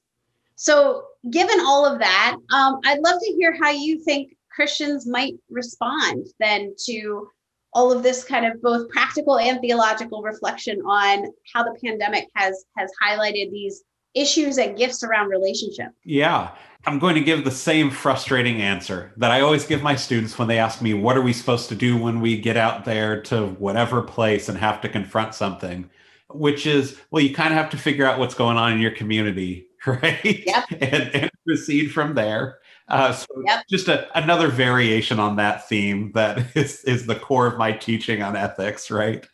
[0.55, 5.33] So, given all of that, um, I'd love to hear how you think Christians might
[5.49, 7.27] respond then to
[7.73, 12.65] all of this kind of both practical and theological reflection on how the pandemic has
[12.77, 13.83] has highlighted these
[14.13, 15.87] issues and gifts around relationship.
[16.03, 16.51] Yeah.
[16.85, 20.49] I'm going to give the same frustrating answer that I always give my students when
[20.49, 23.47] they ask me, what are we supposed to do when we get out there to
[23.47, 25.89] whatever place and have to confront something?
[26.29, 28.91] Which is, well, you kind of have to figure out what's going on in your
[28.91, 30.23] community, right?
[30.23, 30.65] Yep.
[30.71, 32.59] and, and proceed from there.
[32.89, 33.63] Uh, so yep.
[33.69, 38.21] just a, another variation on that theme that is, is the core of my teaching
[38.21, 39.25] on ethics, right?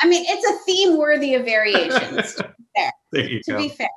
[0.00, 2.36] I mean, it's a theme worthy of variations.
[2.74, 3.56] there, there to go.
[3.58, 3.88] be fair.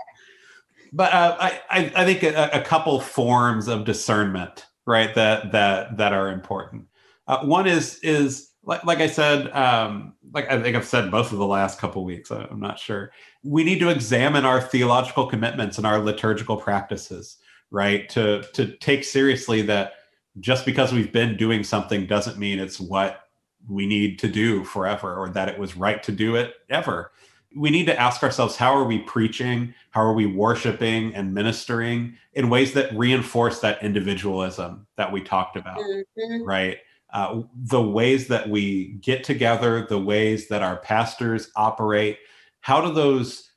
[0.92, 5.98] But uh, I, I, I, think a, a, couple forms of discernment, right, that that
[5.98, 6.86] that are important.
[7.28, 11.32] Uh, one is is like, like I said, um, like I think I've said both
[11.32, 12.32] of the last couple weeks.
[12.32, 13.12] I'm not sure.
[13.44, 17.38] We need to examine our theological commitments and our liturgical practices,
[17.74, 18.08] right?
[18.10, 19.96] To to take seriously that
[20.40, 23.28] just because we've been doing something doesn't mean it's what
[23.68, 27.12] we need to do forever or that it was right to do it ever.
[27.56, 29.74] We need to ask ourselves how are we preaching?
[29.92, 35.58] How are we worshiping and ministering in ways that reinforce that individualism that we talked
[35.58, 36.44] about, mm-hmm.
[36.44, 36.78] right?
[37.14, 42.18] uh, the ways that we get together, the ways that our pastors operate,
[42.62, 43.52] how do those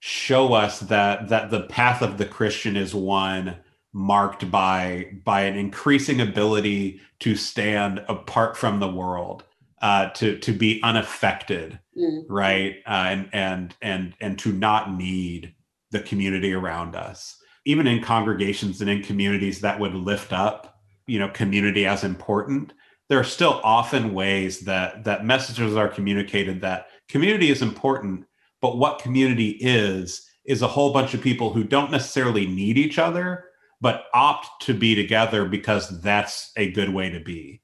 [0.00, 3.56] show us that that the path of the Christian is one
[3.92, 9.44] marked by by an increasing ability to stand apart from the world,
[9.82, 12.24] uh, to to be unaffected, mm.
[12.28, 15.54] right, uh, and and and and to not need
[15.90, 21.18] the community around us, even in congregations and in communities that would lift up, you
[21.18, 22.72] know, community as important
[23.08, 28.26] there are still often ways that that messages are communicated that community is important
[28.60, 32.98] but what community is is a whole bunch of people who don't necessarily need each
[32.98, 33.44] other
[33.80, 37.62] but opt to be together because that's a good way to be.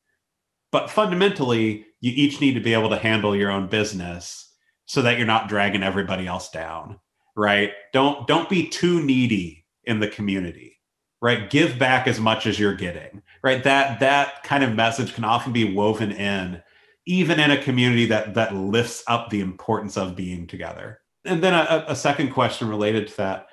[0.70, 4.52] But fundamentally you each need to be able to handle your own business
[4.87, 7.00] so that you're not dragging everybody else down
[7.37, 7.72] right?
[7.92, 10.70] Don't don't be too needy in the community
[11.20, 11.48] right?
[11.48, 13.62] Give back as much as you're getting right?
[13.64, 16.62] That that kind of message can often be woven in
[17.07, 21.01] even in a community that that lifts up the importance of being together.
[21.25, 23.47] And then a, a second question related to that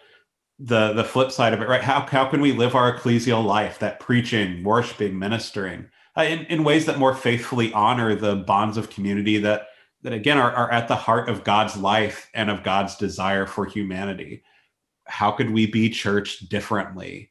[0.60, 1.82] the the flip side of it right?
[1.82, 6.64] How, how can we live our ecclesial life that preaching worshiping ministering uh, in, in
[6.64, 9.68] ways that more faithfully honor the bonds of community that
[10.04, 13.66] that again are, are at the heart of god's life and of god's desire for
[13.66, 14.44] humanity?
[15.06, 17.31] How could we be church differently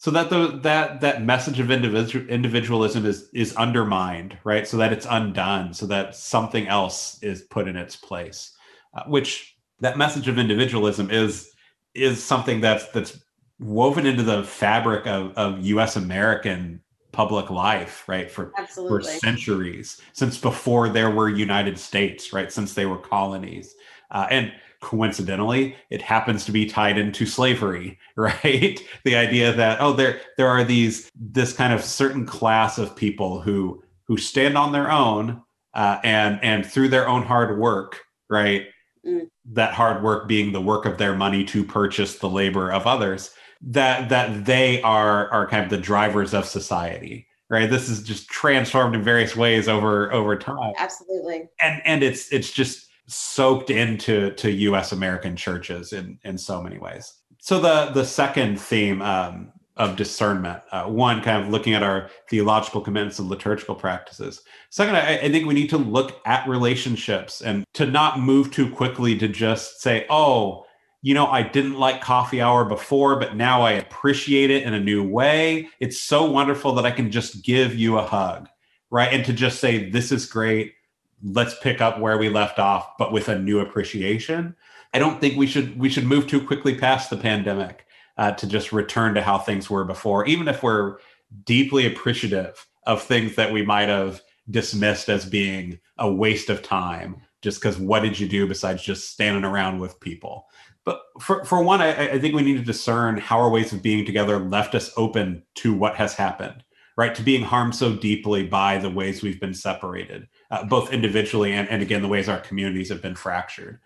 [0.00, 4.92] so that the that that message of individual individualism is is undermined right so that
[4.92, 8.56] it's undone so that something else is put in its place
[8.94, 11.50] uh, which that message of individualism is
[11.94, 13.20] is something that's that's
[13.60, 16.80] woven into the fabric of, of us american
[17.12, 19.02] public life right for Absolutely.
[19.02, 23.74] for centuries since before there were united states right since they were colonies
[24.10, 28.80] uh, and coincidentally it happens to be tied into slavery right?
[29.04, 33.40] The idea that oh there there are these this kind of certain class of people
[33.40, 35.42] who who stand on their own
[35.74, 38.66] uh, and and through their own hard work right
[39.06, 39.28] mm.
[39.52, 43.32] that hard work being the work of their money to purchase the labor of others
[43.60, 47.68] that that they are are kind of the drivers of society right?
[47.68, 50.72] This is just transformed in various ways over over time.
[50.78, 51.48] Absolutely.
[51.60, 54.92] And and it's it's just soaked into to U.S.
[54.92, 57.12] American churches in in so many ways.
[57.38, 62.08] So the the second theme um, of discernment, uh, one kind of looking at our
[62.28, 64.42] theological commitments and liturgical practices.
[64.70, 68.70] Second, I, I think we need to look at relationships and to not move too
[68.70, 70.64] quickly to just say, oh.
[71.02, 74.80] You know, I didn't like coffee hour before, but now I appreciate it in a
[74.80, 75.70] new way.
[75.80, 78.50] It's so wonderful that I can just give you a hug,
[78.90, 79.10] right?
[79.10, 80.74] And to just say, This is great
[81.22, 84.56] let's pick up where we left off, but with a new appreciation.
[84.92, 88.46] I don't think we should we should move too quickly past the pandemic uh, to
[88.46, 90.98] just return to how things were before, even if we're
[91.44, 97.22] deeply appreciative of things that we might have dismissed as being a waste of time.
[97.42, 100.46] Just because what did you do besides just standing around with people?
[100.84, 103.82] But for, for one, I, I think we need to discern how our ways of
[103.82, 106.64] being together left us open to what has happened
[107.00, 111.52] right to being harmed so deeply by the ways we've been separated uh, both individually
[111.52, 113.80] and, and again the ways our communities have been fractured.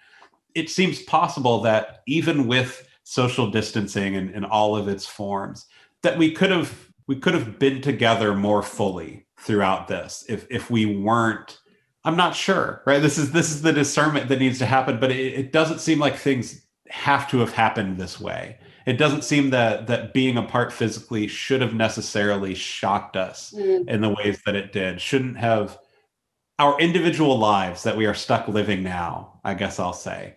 [0.54, 5.66] It seems possible that even with social distancing and, in all of its forms
[6.02, 10.70] that we could have we could have been together more fully throughout this if if
[10.70, 11.60] we weren't
[12.04, 13.02] i'm not sure right?
[13.02, 15.98] This is this is the discernment that needs to happen but it, it doesn't seem
[15.98, 18.58] like things have to have happened this way.
[18.86, 23.88] It doesn't seem that that being apart physically should have necessarily shocked us mm.
[23.88, 25.78] in the ways that it did shouldn't have
[26.58, 30.34] our individual lives that we are stuck living now i guess i'll say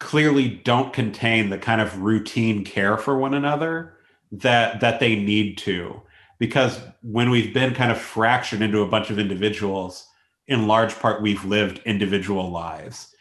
[0.00, 3.94] clearly don't contain the kind of routine care for one another
[4.30, 6.00] that that they need to
[6.38, 10.06] because when we've been kind of fractured into a bunch of individuals
[10.48, 13.14] in large part we've lived individual lives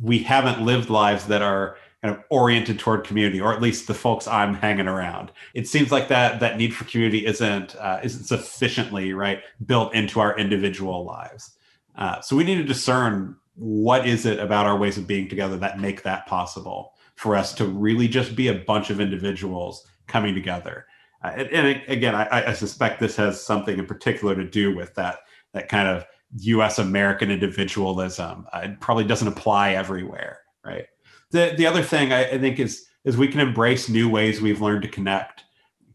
[0.00, 3.94] we haven't lived lives that are kind of oriented toward community, or at least the
[3.94, 5.30] folks I'm hanging around.
[5.54, 10.18] It seems like that that need for community isn't uh, isn't sufficiently right built into
[10.18, 11.52] our individual lives.
[11.96, 15.56] Uh, so we need to discern what is it about our ways of being together
[15.58, 20.34] that make that possible for us to really just be a bunch of individuals coming
[20.34, 20.86] together.
[21.22, 24.94] Uh, and, and, again, I, I suspect this has something in particular to do with
[24.94, 25.18] that
[25.52, 26.06] that kind of
[26.38, 26.78] U.S.
[26.78, 28.46] American individualism.
[28.52, 30.86] Uh, it probably doesn't apply everywhere, right?
[31.30, 34.62] The the other thing I, I think is is we can embrace new ways we've
[34.62, 35.44] learned to connect.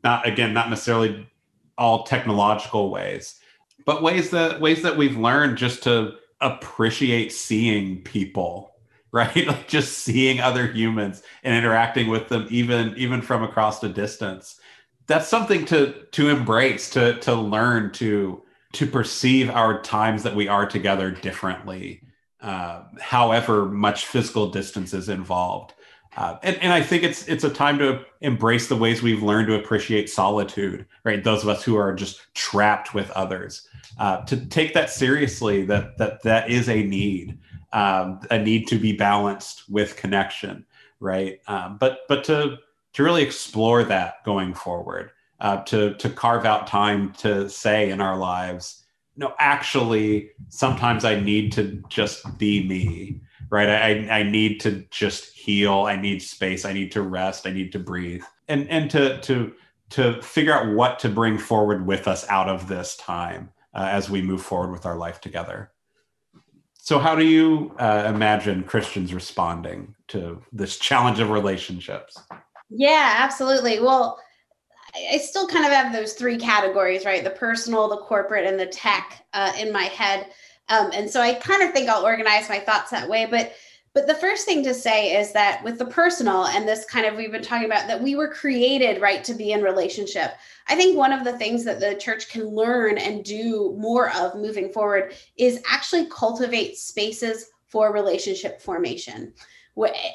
[0.04, 1.28] Not again, not necessarily
[1.78, 3.40] all technological ways,
[3.88, 8.76] but ways that ways that we've learned just to appreciate seeing people
[9.14, 9.48] right?
[9.48, 14.60] Like just seeing other humans and interacting with them even even from across a distance.
[15.08, 20.48] That's something to to embrace to to learn to to perceive our times that we
[20.50, 22.02] are together differently
[22.42, 25.74] uh, however much physical distance is involved
[26.18, 29.48] uh, and, and I think it's it's a time to embrace the ways we've learned
[29.50, 31.24] to appreciate solitude, right?
[31.24, 33.68] Those of us who are just trapped with others,
[34.00, 35.64] uh, to take that seriously.
[35.64, 37.38] That that that is a need,
[37.72, 40.66] um, a need to be balanced with connection,
[41.00, 41.40] right?
[41.48, 42.58] Um, but but to
[42.94, 48.02] to really explore that going forward, uh, to to carve out time to say in
[48.02, 48.84] our lives,
[49.18, 53.70] no, actually, sometimes I need to just be me right?
[53.70, 55.86] I, I need to just heal.
[55.86, 56.66] I need space.
[56.66, 57.48] I need to rest.
[57.48, 58.24] I need to breathe.
[58.48, 59.54] And and to to
[59.90, 64.10] to figure out what to bring forward with us out of this time uh, as
[64.10, 65.72] we move forward with our life together.
[66.74, 72.18] So, how do you uh, imagine Christians responding to this challenge of relationships?
[72.70, 73.80] Yeah, absolutely.
[73.82, 74.20] Well,
[75.12, 77.24] I still kind of have those three categories, right?
[77.24, 80.28] The personal, the corporate, and the tech uh, in my head.
[80.70, 83.26] Um, and so I kind of think I'll organize my thoughts that way.
[83.26, 83.54] But
[83.94, 87.16] but the first thing to say is that with the personal and this kind of
[87.16, 90.34] we've been talking about that we were created right to be in relationship.
[90.68, 94.36] I think one of the things that the church can learn and do more of
[94.36, 99.34] moving forward is actually cultivate spaces for relationship formation.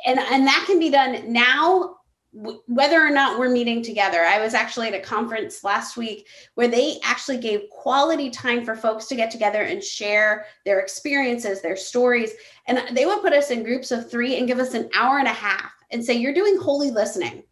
[0.06, 1.96] And, and that can be done now
[2.32, 4.22] whether or not we're meeting together.
[4.22, 8.74] I was actually at a conference last week where they actually gave quality time for
[8.74, 12.32] folks to get together and share their experiences, their stories.
[12.66, 15.28] And they would put us in groups of three and give us an hour and
[15.28, 17.42] a half and say, You're doing holy listening.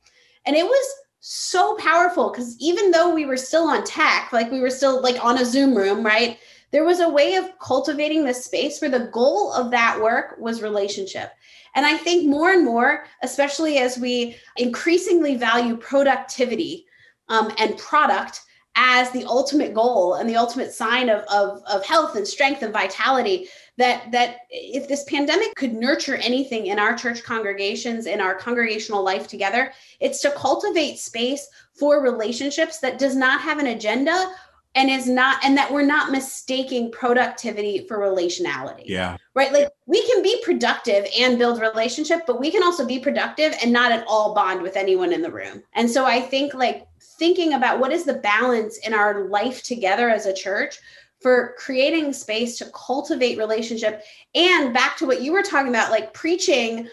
[0.46, 4.60] And it was so powerful because even though we were still on tech, like we
[4.60, 6.38] were still like on a Zoom room, right?
[6.72, 10.62] There was a way of cultivating this space where the goal of that work was
[10.62, 11.32] relationship.
[11.74, 16.86] And I think more and more, especially as we increasingly value productivity
[17.28, 18.42] um, and product
[18.76, 22.72] as the ultimate goal and the ultimate sign of, of, of health and strength and
[22.72, 23.48] vitality,
[23.80, 29.02] that that if this pandemic could nurture anything in our church congregations in our congregational
[29.02, 34.30] life together it's to cultivate space for relationships that does not have an agenda
[34.74, 38.84] and is not and that we're not mistaking productivity for relationality.
[38.86, 39.16] Yeah.
[39.34, 39.52] Right?
[39.52, 43.72] Like we can be productive and build relationship but we can also be productive and
[43.72, 45.62] not at all bond with anyone in the room.
[45.74, 50.08] And so i think like thinking about what is the balance in our life together
[50.08, 50.78] as a church
[51.20, 54.02] for creating space to cultivate relationship
[54.34, 56.88] and back to what you were talking about like preaching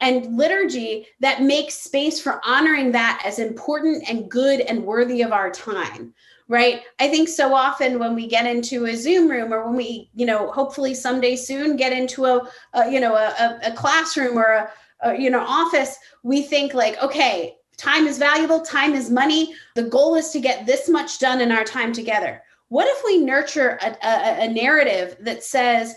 [0.00, 5.32] and liturgy that makes space for honoring that as important and good and worthy of
[5.32, 6.14] our time
[6.48, 6.82] right?
[6.98, 10.26] I think so often when we get into a zoom room or when we you
[10.26, 14.70] know hopefully someday soon get into a, a you know a, a, classroom or a,
[15.02, 19.54] a you know office we think like okay time is valuable time is money.
[19.74, 22.42] The goal is to get this much done in our time together.
[22.68, 25.94] What if we nurture a, a, a narrative that says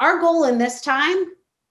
[0.00, 1.24] our goal in this time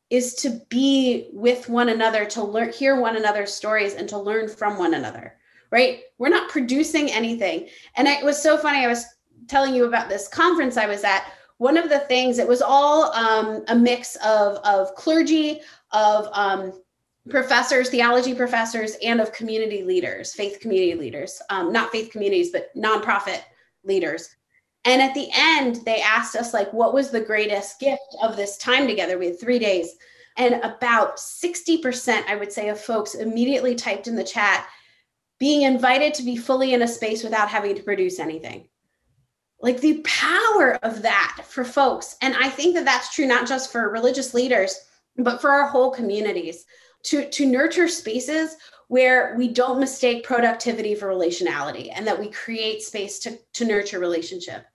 [0.10, 4.50] is to be with one another to learn hear one another's stories and to learn
[4.50, 5.38] from one another
[5.74, 6.02] right?
[6.20, 7.68] We're not producing anything.
[7.96, 8.86] And it was so funny.
[8.86, 9.06] I was
[9.48, 11.26] telling you about this conference I was at.
[11.58, 15.62] One of the things, it was all um, a mix of, of clergy,
[15.92, 16.80] of um,
[17.28, 22.70] professors, theology professors, and of community leaders, faith community leaders, um, not faith communities, but
[22.78, 23.42] nonprofit
[23.84, 24.30] leaders.
[24.86, 28.58] And at the end, they asked us, like, what was the greatest gift of this
[28.58, 29.18] time together?
[29.18, 29.96] We had three days.
[30.38, 34.68] And about 60%, I would say, of folks immediately typed in the chat,
[35.44, 38.66] being invited to be fully in a space without having to produce anything.
[39.60, 42.16] Like the power of that for folks.
[42.22, 44.74] And i think that that's true not just for religious leaders
[45.18, 46.64] but for our whole communities
[47.08, 48.56] to to nurture spaces
[48.88, 54.00] where we don't mistake productivity for relationality and that we create space to to nurture
[54.00, 54.66] relationship.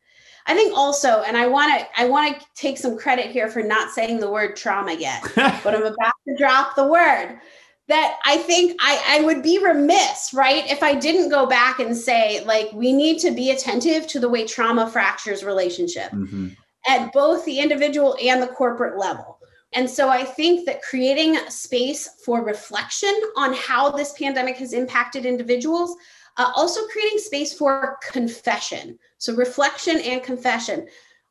[0.46, 3.62] I think also and i want to i want to take some credit here for
[3.62, 5.22] not saying the word trauma yet
[5.64, 7.40] but i'm about to drop the word
[7.88, 11.96] that I think I, I would be remiss, right, if I didn't go back and
[11.96, 16.48] say, like, we need to be attentive to the way trauma fractures relationship mm-hmm.
[16.86, 19.38] at both the individual and the corporate level.
[19.72, 25.24] And so I think that creating space for reflection on how this pandemic has impacted
[25.24, 25.96] individuals,
[26.36, 28.98] uh, also creating space for confession.
[29.16, 30.88] So reflection and confession.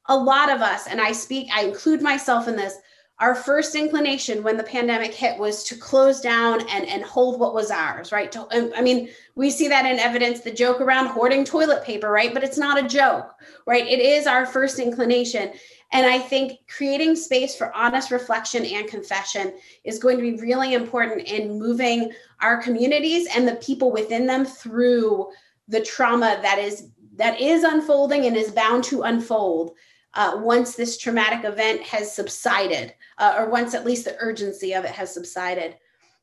[0.10, 2.78] A lot of us, and I speak, I include myself in this,
[3.20, 7.56] our first inclination when the pandemic hit was to close down and, and hold what
[7.56, 8.32] was ours, right?
[8.34, 12.32] To, I mean, we see that in evidence, the joke around hoarding toilet paper, right?
[12.32, 13.34] But it's not a joke,
[13.66, 13.88] right?
[13.88, 15.52] It is our first inclination.
[15.92, 19.54] And I think creating space for honest reflection and confession
[19.84, 22.12] is going to be really important in moving
[22.42, 25.30] our communities and the people within them through
[25.68, 29.72] the trauma that is that is unfolding and is bound to unfold
[30.14, 34.86] uh, once this traumatic event has subsided, uh, or once at least the urgency of
[34.86, 35.78] it has subsided.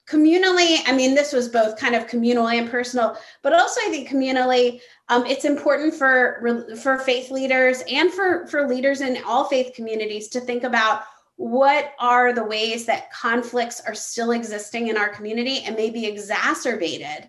[0.06, 4.08] Communally, I mean, this was both kind of communal and personal, but also I think
[4.08, 9.72] communally, um, it's important for for faith leaders and for for leaders in all faith
[9.74, 11.04] communities to think about
[11.36, 16.06] what are the ways that conflicts are still existing in our community and may be
[16.06, 17.28] exacerbated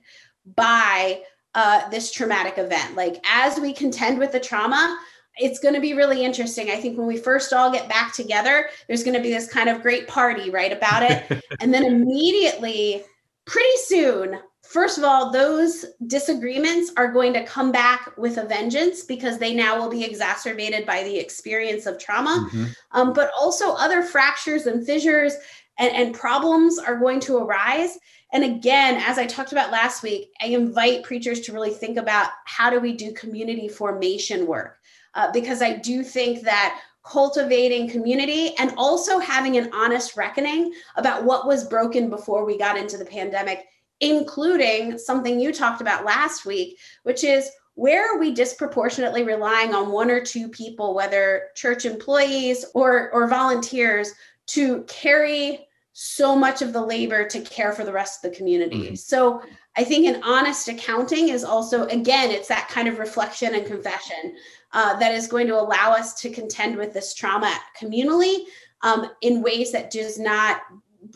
[0.56, 1.22] by
[1.56, 2.96] uh, this traumatic event.
[2.96, 5.00] Like as we contend with the trauma,
[5.38, 6.70] it's going to be really interesting.
[6.70, 9.70] I think when we first all get back together, there's going to be this kind
[9.70, 11.44] of great party, right, about it.
[11.60, 13.04] and then immediately,
[13.46, 19.04] pretty soon, first of all, those disagreements are going to come back with a vengeance
[19.04, 22.48] because they now will be exacerbated by the experience of trauma.
[22.50, 22.66] Mm-hmm.
[22.92, 25.34] Um, but also, other fractures and fissures
[25.78, 27.98] and, and problems are going to arise.
[28.32, 32.30] And again, as I talked about last week, I invite preachers to really think about
[32.46, 34.80] how do we do community formation work?
[35.16, 41.24] Uh, because I do think that cultivating community and also having an honest reckoning about
[41.24, 43.66] what was broken before we got into the pandemic,
[44.00, 49.92] including something you talked about last week, which is where are we disproportionately relying on
[49.92, 54.14] one or two people, whether church employees or, or volunteers,
[54.48, 58.86] to carry so much of the labor to care for the rest of the community?
[58.86, 58.96] Mm-hmm.
[58.96, 59.42] So
[59.78, 64.36] I think an honest accounting is also, again, it's that kind of reflection and confession
[64.76, 68.44] uh, that is going to allow us to contend with this trauma communally
[68.82, 70.62] um, in ways that does not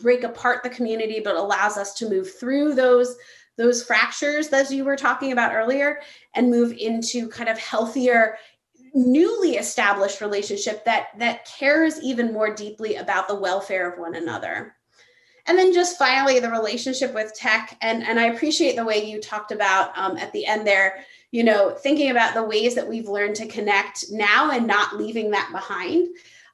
[0.00, 3.14] break apart the community, but allows us to move through those
[3.58, 6.00] those fractures as you were talking about earlier
[6.34, 8.38] and move into kind of healthier
[8.94, 14.74] newly established relationship that that cares even more deeply about the welfare of one another.
[15.46, 19.20] And then just finally the relationship with tech and and i appreciate the way you
[19.20, 23.08] talked about um, at the end there you know thinking about the ways that we've
[23.08, 26.08] learned to connect now and not leaving that behind.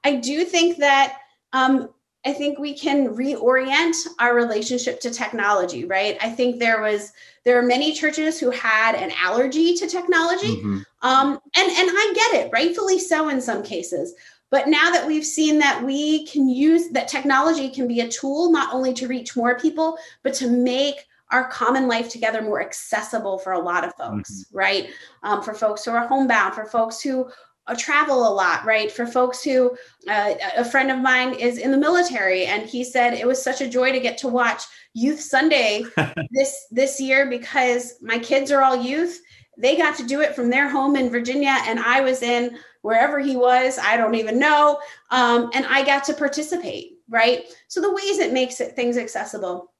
[0.05, 1.18] I do think that
[1.53, 1.91] um,
[2.24, 6.16] i think we can reorient our relationship to technology right?
[6.20, 7.12] I think there was
[7.45, 10.79] there are many churches who had an allergy to technology mm-hmm.
[11.03, 14.14] um, and and i get it rightfully so in some cases.
[14.51, 18.53] But now that we've seen that we can use that technology can be a tool
[18.53, 23.39] not only to reach more people, but to make our common life together more accessible
[23.39, 24.57] for a lot of folks, mm-hmm.
[24.57, 24.91] right?
[25.22, 27.29] Um, for folks who are homebound, for folks who
[27.66, 28.93] uh, travel a lot, right?
[28.93, 29.77] For folks who,
[30.09, 33.61] uh, a friend of mine is in the military, and he said it was such
[33.61, 34.62] a joy to get to watch
[34.95, 35.85] Youth Sunday
[36.31, 39.20] this this year because my kids are all youth.
[39.59, 43.18] They got to do it from their home in Virginia, and I was in wherever
[43.18, 43.79] he was.
[43.79, 44.79] I don't even know,
[45.11, 47.47] um, and I got to participate, right?
[47.66, 49.72] So the ways it makes it things accessible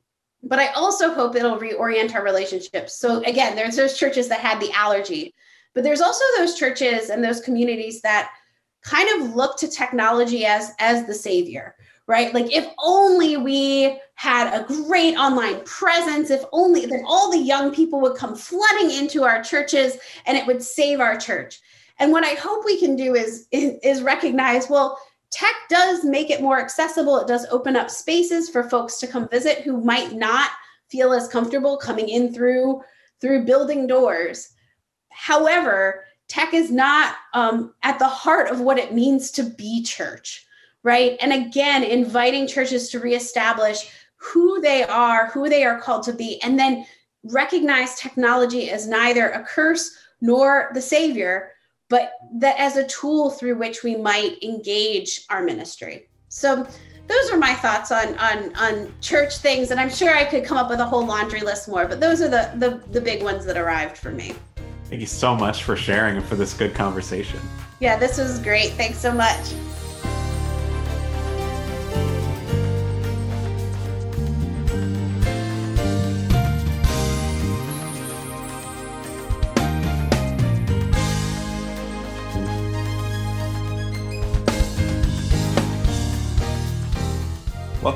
[0.49, 2.99] but I also hope it'll reorient our relationships.
[2.99, 5.35] So again, there's those churches that had the allergy,
[5.75, 8.31] but there's also those churches and those communities that
[8.83, 11.75] kind of look to technology as as the savior,
[12.07, 12.33] right?
[12.33, 17.75] Like if only we had a great online presence, if only then all the young
[17.75, 21.61] people would come flooding into our churches and it would save our church.
[21.99, 24.99] And what I hope we can do is is recognize, well,
[25.31, 27.19] tech does make it more accessible.
[27.19, 30.51] It does open up spaces for folks to come visit who might not
[30.89, 32.81] feel as comfortable coming in through
[33.21, 34.51] through building doors.
[35.11, 40.47] However, tech is not um, at the heart of what it means to be church,
[40.83, 41.17] right?
[41.21, 46.41] And again, inviting churches to reestablish who they are, who they are called to be,
[46.43, 46.85] and then
[47.25, 51.53] recognize technology as neither a curse nor the savior,
[51.89, 56.09] but that as a tool through which we might engage our ministry.
[56.29, 56.67] So
[57.07, 60.57] those are my thoughts on on on church things and i'm sure i could come
[60.57, 63.45] up with a whole laundry list more but those are the the, the big ones
[63.45, 64.35] that arrived for me.
[64.87, 67.39] Thank you so much for sharing and for this good conversation.
[67.79, 68.73] Yeah this was great.
[68.73, 69.55] Thanks so much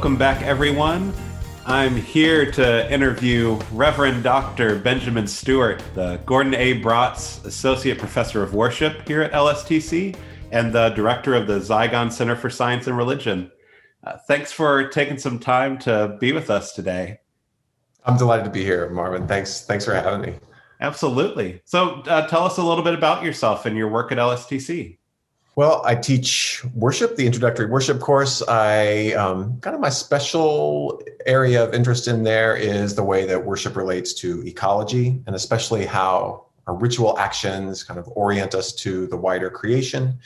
[0.00, 1.12] welcome back, everyone.
[1.66, 4.78] I'm here to interview Reverend Dr.
[4.78, 6.80] Benjamin Stewart, the Gordon A.
[6.80, 10.16] Braatz Associate Professor of Worship here at LSTC
[10.52, 13.52] and the Director of the Zygon Center for Science and Religion.
[14.02, 17.18] Uh, thanks for taking some time to be with us today.
[18.06, 19.28] I'm delighted to be here, Marvin.
[19.28, 19.66] Thanks.
[19.66, 20.38] Thanks for having me.
[20.80, 21.60] Absolutely.
[21.66, 24.96] So, uh, tell us a little bit about yourself and your work at LSTC.
[25.60, 28.40] Well, I teach worship, the introductory worship course.
[28.48, 33.44] I um, kind of my special area of interest in there is the way that
[33.44, 39.06] worship relates to ecology, and especially how our ritual actions kind of orient us to
[39.08, 40.18] the wider creation.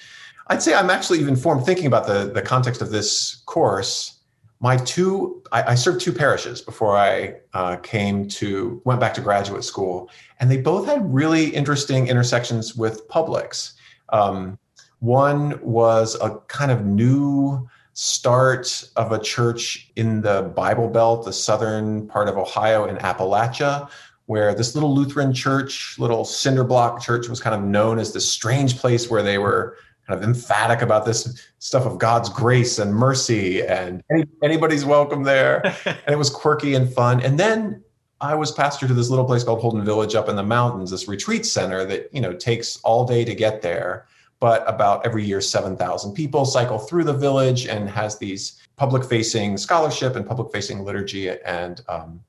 [0.47, 4.21] I'd say I'm actually even formed thinking about the the context of this course.
[4.61, 9.21] My two, I, I served two parishes before I uh, came to went back to
[9.21, 13.75] graduate school, and they both had really interesting intersections with publics.
[14.11, 14.61] Um,
[15.01, 21.33] one was a kind of new start of a church in the Bible Belt, the
[21.33, 23.89] southern part of Ohio in Appalachia,
[24.27, 28.29] where this little Lutheran church, little cinder block church, was kind of known as this
[28.29, 29.77] strange place where they were
[30.07, 34.03] kind of emphatic about this stuff of God's grace and mercy, and
[34.43, 35.65] anybody's welcome there.
[35.85, 37.21] and it was quirky and fun.
[37.21, 37.83] And then
[38.21, 41.07] I was pastor to this little place called Holden Village up in the mountains, this
[41.09, 44.07] retreat center that you know takes all day to get there
[44.45, 49.57] but about every year 7,000 people cycle through the village and has these public facing
[49.57, 52.21] scholarship and public facing liturgy and um,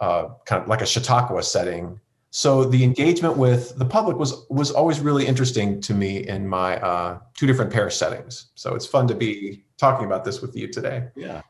[0.00, 2.00] uh, kind of like a Chautauqua setting.
[2.30, 6.78] So the engagement with the public was was always really interesting to me in my
[6.80, 8.46] uh, two different parish settings.
[8.54, 11.08] So it's fun to be talking about this with you today.
[11.14, 11.42] Yeah,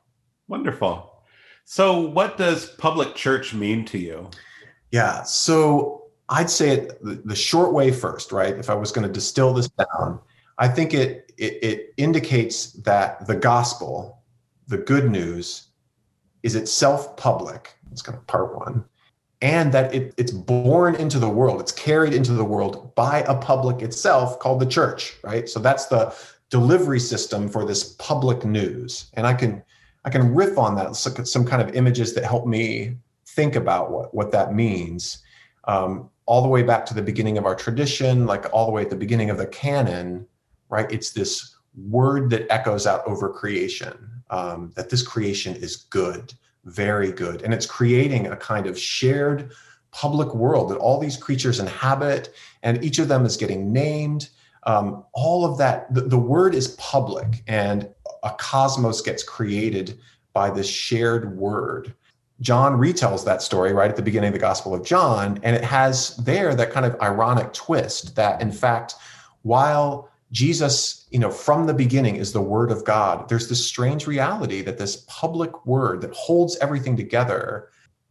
[0.48, 1.22] wonderful.
[1.66, 4.28] So what does public church mean to you?
[4.90, 8.56] Yeah, so I'd say it the short way first, right?
[8.56, 10.20] If I was going to distill this down,
[10.58, 14.22] I think it, it, it indicates that the gospel,
[14.68, 15.68] the good news,
[16.42, 17.74] is itself public.
[17.90, 18.84] It's kind of part one,
[19.42, 21.60] and that it, it's born into the world.
[21.60, 25.48] It's carried into the world by a public itself called the church, right?
[25.48, 26.14] So that's the
[26.50, 29.62] delivery system for this public news, and I can
[30.06, 32.96] I can riff on that some kind of images that help me
[33.26, 35.18] think about what what that means.
[35.66, 38.82] Um, all the way back to the beginning of our tradition, like all the way
[38.82, 40.26] at the beginning of the canon,
[40.68, 40.90] right?
[40.90, 46.32] It's this word that echoes out over creation, um, that this creation is good,
[46.64, 47.42] very good.
[47.42, 49.52] And it's creating a kind of shared
[49.90, 54.30] public world that all these creatures inhabit, and each of them is getting named.
[54.64, 57.88] Um, all of that, the, the word is public, and
[58.22, 59.98] a cosmos gets created
[60.32, 61.94] by this shared word.
[62.44, 65.64] John retells that story right at the beginning of the Gospel of John, and it
[65.64, 68.96] has there that kind of ironic twist that, in fact,
[69.42, 74.06] while Jesus, you know, from the beginning is the Word of God, there's this strange
[74.06, 77.70] reality that this public word that holds everything together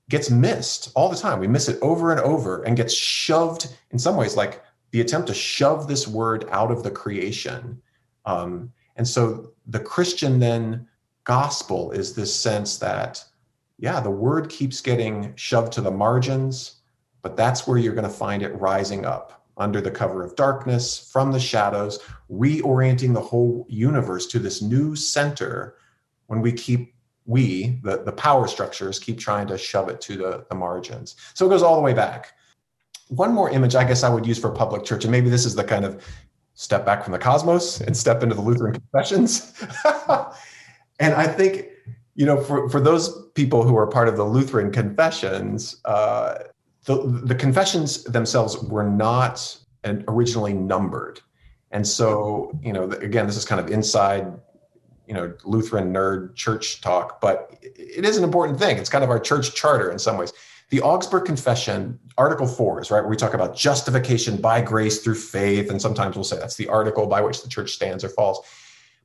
[0.10, 1.40] gets missed all the time.
[1.40, 5.28] We miss it over and over and gets shoved in some ways, like the attempt
[5.28, 7.80] to shove this word out of the creation.
[8.26, 10.88] Um, and so the Christian then
[11.24, 13.24] gospel is this sense that
[13.84, 16.78] yeah, the word keeps getting shoved to the margins,
[17.22, 21.12] but that's where you're going to find it rising up under the cover of darkness,
[21.12, 22.00] from the shadows,
[22.32, 25.76] reorienting the whole universe to this new center
[26.28, 26.94] when we keep
[27.26, 31.18] we the, the power structures keep trying to shove it to the, the margins.
[31.34, 32.32] So it goes all the way back.
[33.10, 35.56] One more image i guess i would use for public church and maybe this is
[35.56, 36.02] the kind of
[36.54, 39.62] step back from the cosmos and step into the lutheran confessions.
[41.00, 41.73] And i think
[42.16, 46.36] you know, for, for those people who are part of the Lutheran confessions, uh,
[46.86, 49.58] the, the confessions themselves were not
[50.08, 51.22] originally numbered.
[51.72, 54.32] And so, you know, again, this is kind of inside,
[55.08, 58.78] you know, Lutheran nerd church talk, but it is an important thing.
[58.78, 60.34] It's kind of our church charter in some ways.
[60.70, 65.16] The Augsburg Confession, Article 4 is right where we talk about justification by grace through
[65.16, 65.70] faith.
[65.70, 68.46] And sometimes we'll say that's the article by which the church stands or falls.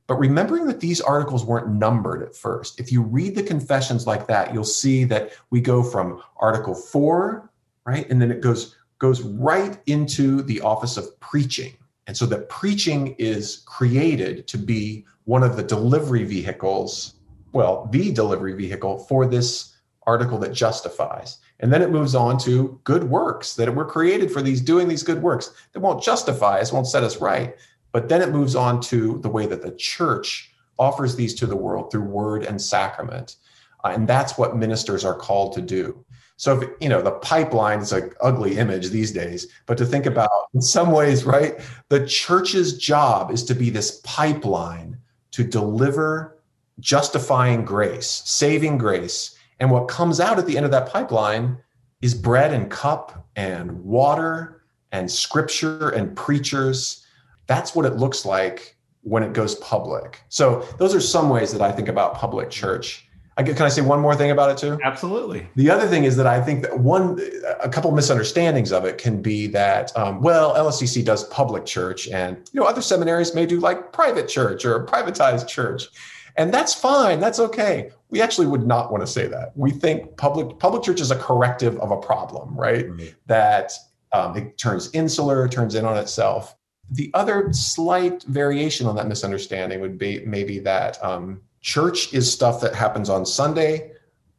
[0.09, 4.25] But remembering that these articles weren't numbered at first, if you read the confessions like
[4.25, 7.47] that, you'll see that we go from Article 4,
[7.85, 8.09] right?
[8.09, 11.73] And then it goes goes right into the office of preaching.
[12.07, 17.13] And so that preaching is created to be one of the delivery vehicles,
[17.51, 21.37] well, the delivery vehicle for this article that justifies.
[21.59, 25.03] And then it moves on to good works that were created for these doing these
[25.03, 27.55] good works that won't justify us, won't set us right,
[27.91, 31.55] but then it moves on to the way that the church offers these to the
[31.55, 33.35] world through word and sacrament.
[33.83, 36.05] Uh, and that's what ministers are called to do.
[36.37, 40.05] So, if, you know, the pipeline is an ugly image these days, but to think
[40.05, 41.59] about in some ways, right,
[41.89, 44.97] the church's job is to be this pipeline
[45.31, 46.39] to deliver
[46.79, 49.35] justifying grace, saving grace.
[49.59, 51.57] And what comes out at the end of that pipeline
[52.01, 57.05] is bread and cup and water and scripture and preachers.
[57.49, 60.21] That's what it looks like when it goes public.
[60.29, 63.09] So, those are some ways that I think about public church.
[63.37, 64.77] I can I say one more thing about it too?
[64.83, 65.47] Absolutely.
[65.55, 67.19] The other thing is that I think that one,
[67.61, 72.37] a couple misunderstandings of it can be that, um, well, LSTC does public church, and
[72.51, 75.87] you know other seminaries may do like private church or privatized church,
[76.35, 77.19] and that's fine.
[77.19, 77.91] That's okay.
[78.09, 79.53] We actually would not want to say that.
[79.55, 82.87] We think public public church is a corrective of a problem, right?
[82.87, 83.07] Mm-hmm.
[83.27, 83.71] That
[84.11, 86.55] um, it turns insular, turns in on itself.
[86.91, 91.03] The other slight variation on that misunderstanding would be maybe that.
[91.03, 93.91] Um, church is stuff that happens on Sunday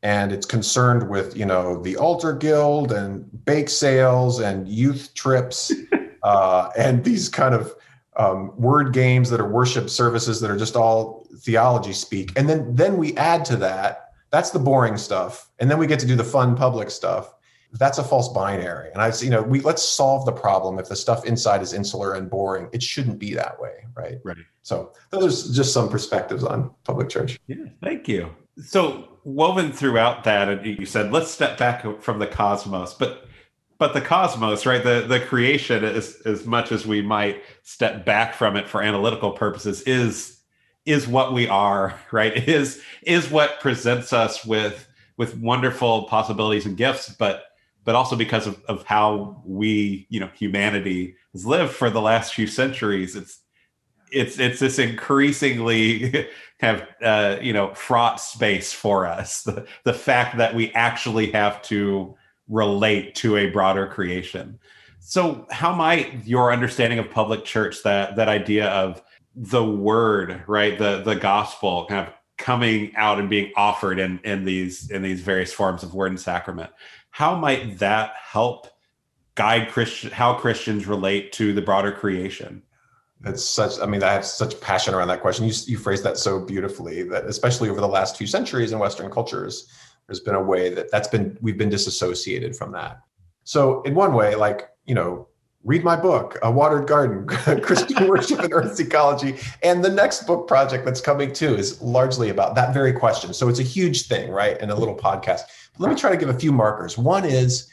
[0.03, 5.73] and it's concerned with you know the altar guild and bake sales and youth trips
[6.23, 7.75] uh, and these kind of
[8.17, 12.75] um, word games that are worship services that are just all theology speak and then
[12.75, 16.17] then we add to that that's the boring stuff and then we get to do
[16.17, 17.35] the fun public stuff
[17.75, 18.91] that's a false binary.
[18.93, 20.79] And i you know we let's solve the problem.
[20.79, 24.19] If the stuff inside is insular and boring it shouldn't be that way right?
[24.25, 24.37] Right.
[24.63, 27.39] So those are just some perspectives on public church.
[27.47, 28.35] Yeah thank you.
[28.65, 32.95] So woven throughout that and you said let's step back from the cosmos.
[32.95, 33.27] But
[33.79, 38.35] but the cosmos right the the creation is as much as we might step back
[38.35, 40.41] from it for analytical purposes is
[40.87, 42.49] is what we are right?
[42.49, 47.45] Is is what presents us with with wonderful possibilities and gifts but
[47.85, 52.35] but also because of, of how we, you know, humanity has lived for the last
[52.35, 53.17] few centuries.
[53.17, 53.41] It's
[54.13, 56.29] it's it's this increasingly
[56.63, 59.43] of uh, you know fraught space for us.
[59.43, 62.17] The the fact that we actually have to
[62.49, 64.59] relate to a broader creation.
[64.99, 69.03] So, how might your understanding of public church that that idea of
[69.35, 74.45] the word, right, the the gospel, kind of coming out and being offered in in
[74.45, 76.71] these in these various forms of word and sacrament
[77.11, 78.69] how might that help
[79.35, 82.63] guide Christian how Christians relate to the broader creation?
[83.21, 83.79] That's such.
[83.81, 85.47] I mean, I have such passion around that question.
[85.47, 87.03] You you phrased that so beautifully.
[87.03, 89.69] That especially over the last few centuries in Western cultures,
[90.07, 93.01] there's been a way that that's been we've been disassociated from that.
[93.45, 95.29] So in one way, like you know,
[95.65, 97.27] read my book, A Watered Garden,
[97.63, 99.37] Christian Worship and Earth Ecology.
[99.63, 103.35] And the next book project that's coming too is largely about that very question.
[103.35, 104.57] So it's a huge thing, right?
[104.61, 105.43] And a little podcast.
[105.81, 106.99] Let me try to give a few markers.
[106.99, 107.67] One is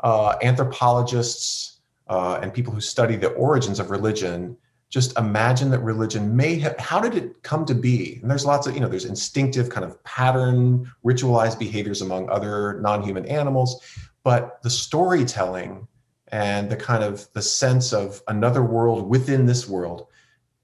[0.00, 4.58] uh, anthropologists uh, and people who study the origins of religion
[4.90, 8.68] just imagine that religion may have how did it come to be and there's lots
[8.68, 13.82] of you know there's instinctive kind of pattern ritualized behaviors among other non-human animals
[14.22, 15.88] but the storytelling
[16.28, 20.06] and the kind of the sense of another world within this world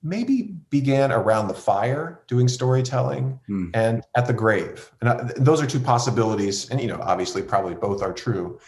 [0.02, 3.66] maybe began around the fire doing storytelling hmm.
[3.74, 4.90] and at the grave.
[5.00, 8.58] And I, those are two possibilities and you know obviously probably both are true.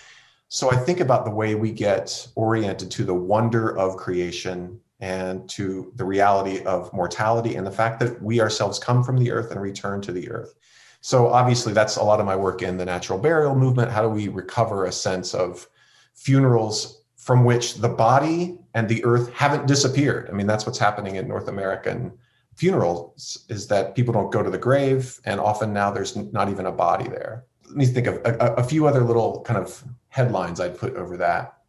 [0.48, 5.48] So i think about the way we get oriented to the wonder of creation and
[5.50, 9.50] to the reality of mortality and the fact that we ourselves come from the earth
[9.50, 10.54] and return to the earth.
[11.00, 13.90] So obviously that's a lot of my work in the natural burial movement.
[13.90, 15.68] How do we recover a sense of
[16.14, 20.28] funerals from which the body and the earth haven't disappeared.
[20.28, 22.12] I mean, that's what's happening in North American
[22.54, 26.66] funerals is that people don't go to the grave and often now there's not even
[26.66, 27.46] a body there.
[27.66, 31.16] Let me think of a, a few other little kind of headlines I'd put over
[31.16, 31.62] that.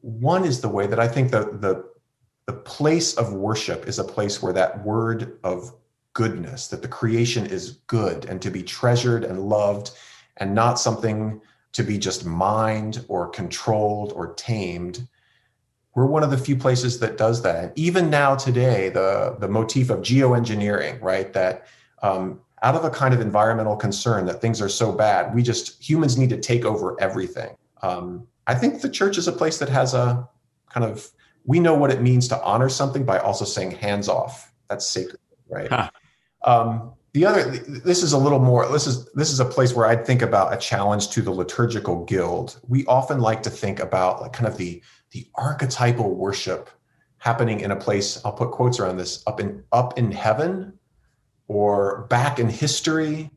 [0.00, 1.84] One is the way that I think the, the,
[2.46, 5.70] the place of worship is a place where that word of
[6.14, 9.90] goodness, that the creation is good and to be treasured and loved
[10.38, 11.42] and not something
[11.74, 15.06] to be just mined or controlled or tamed
[15.94, 17.72] we're one of the few places that does that.
[17.76, 21.66] Even now today the the motif of geoengineering right that
[22.02, 25.82] um, out of a kind of environmental concern that things are so bad we just
[25.82, 27.56] humans need to take over everything.
[27.82, 30.28] Um, i think the church is a place that has a
[30.68, 31.10] kind of
[31.46, 34.52] we know what it means to honor something by also saying hands off.
[34.68, 35.70] That's sacred right?
[35.70, 35.90] Huh.
[36.44, 39.86] um, the other this is a little more this is this is a place where
[39.86, 42.60] i'd think about a challenge to the liturgical guild.
[42.68, 46.68] We often like to think about like kind of the the archetypal worship
[47.18, 50.78] happening in a place i'll put quotes around this up in up in heaven
[51.46, 53.30] or back in history.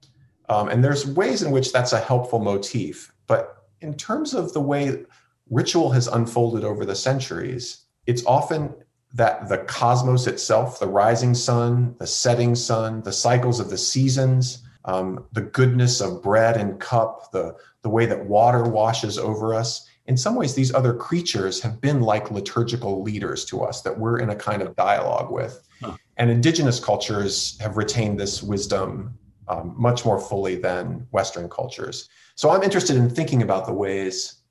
[0.49, 3.11] Um, and there's ways in which that's a helpful motif.
[3.27, 5.03] But in terms of the way
[5.49, 8.73] ritual has unfolded over the centuries it's often
[9.13, 14.63] that the cosmos itself, the rising sun, the setting sun, the cycles of the seasons,
[14.85, 19.87] um, the goodness of bread and cup, the, the way that water washes over us.
[20.05, 24.19] In some ways, these other creatures have been like liturgical leaders to us that we're
[24.19, 25.63] in a kind of dialogue with.
[25.81, 25.95] Huh.
[26.17, 29.15] and indigenous cultures have retained this wisdom
[29.47, 32.09] um, much more fully than Western cultures.
[32.33, 34.41] So I'm interested in thinking about the ways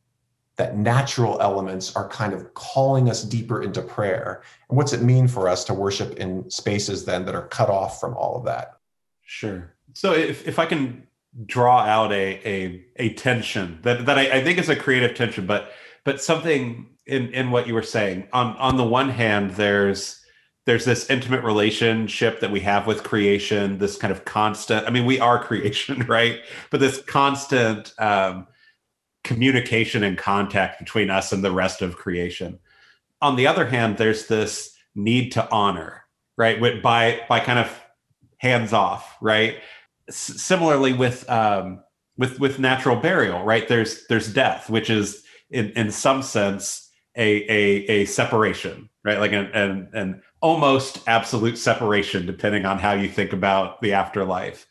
[0.57, 4.42] that natural elements are kind of calling us deeper into prayer.
[4.68, 8.00] And what's it mean for us to worship in spaces then that are cut off
[8.00, 8.78] from all of that?
[9.22, 9.74] Sure.
[9.92, 11.07] So if, if I can
[11.44, 15.46] draw out a a, a tension that, that I, I think is a creative tension,
[15.46, 15.72] but
[16.04, 18.28] but something in, in what you were saying.
[18.32, 20.22] On on the one hand, there's
[20.66, 25.07] there's this intimate relationship that we have with creation, this kind of constant, I mean,
[25.07, 26.40] we are creation, right?
[26.70, 28.48] But this constant um,
[29.27, 32.59] communication and contact between us and the rest of creation.
[33.20, 36.05] On the other hand, there's this need to honor,
[36.37, 36.61] right?
[36.83, 37.83] By by kind of
[38.39, 39.57] hands off, right?
[40.09, 41.83] S- similarly with um,
[42.16, 43.66] with with natural burial, right?
[43.66, 49.18] There's there's death, which is in in some sense a a, a separation, right?
[49.18, 54.66] Like an, an an almost absolute separation, depending on how you think about the afterlife.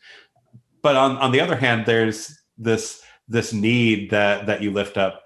[0.82, 5.24] But on on the other hand, there's this this need that that you lift up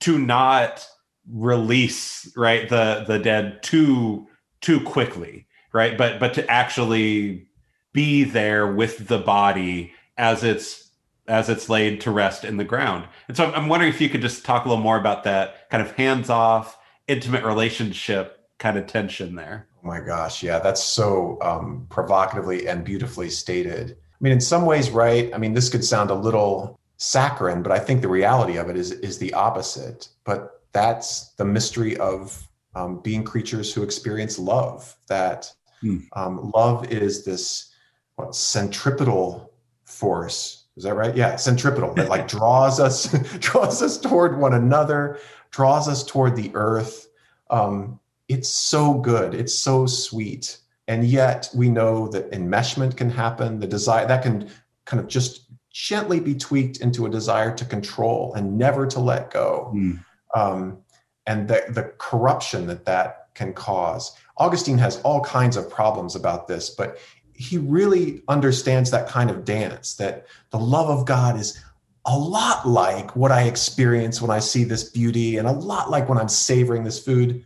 [0.00, 0.86] to not
[1.30, 4.26] release right the the dead too
[4.60, 5.96] too quickly right?
[5.96, 7.48] But but to actually
[7.92, 10.90] be there with the body as it's
[11.28, 13.06] as it's laid to rest in the ground.
[13.28, 15.82] And so i'm wondering if you could just talk a little more about that kind
[15.82, 19.68] of hands off intimate relationship kind of tension there.
[19.82, 23.92] Oh my gosh yeah that's so um, provocatively and beautifully stated.
[23.92, 27.72] I mean in some ways right i mean this could sound a little saccharine, but
[27.72, 30.08] I think the reality of it is is the opposite.
[30.24, 34.96] But that's the mystery of um, being creatures who experience love.
[35.08, 35.98] That hmm.
[36.14, 37.74] um, love is this
[38.16, 39.52] what, centripetal
[39.84, 40.66] force.
[40.76, 41.14] Is that right?
[41.14, 45.18] Yeah, centripetal that like draws us draws us toward one another,
[45.50, 47.08] draws us toward the earth.
[47.50, 47.98] Um,
[48.28, 49.34] it's so good.
[49.34, 50.58] It's so sweet.
[50.86, 53.58] And yet we know that enmeshment can happen.
[53.58, 54.48] The desire that can
[54.84, 55.41] kind of just
[55.72, 59.72] gently be tweaked into a desire to control and never to let go.
[59.74, 60.04] Mm.
[60.34, 60.78] Um,
[61.26, 64.16] and the, the corruption that that can cause.
[64.36, 66.98] Augustine has all kinds of problems about this, but
[67.32, 71.62] he really understands that kind of dance that the love of God is
[72.04, 76.08] a lot like what I experience when I see this beauty and a lot like
[76.08, 77.44] when I'm savoring this food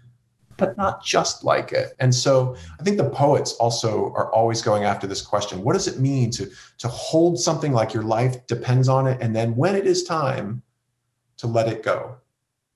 [0.56, 1.94] but not just like it.
[1.98, 5.88] And so I think the poets also are always going after this question what does
[5.88, 9.18] it mean to, to hold something like your life depends on it?
[9.20, 10.62] And then when it is time
[11.38, 12.16] to let it go,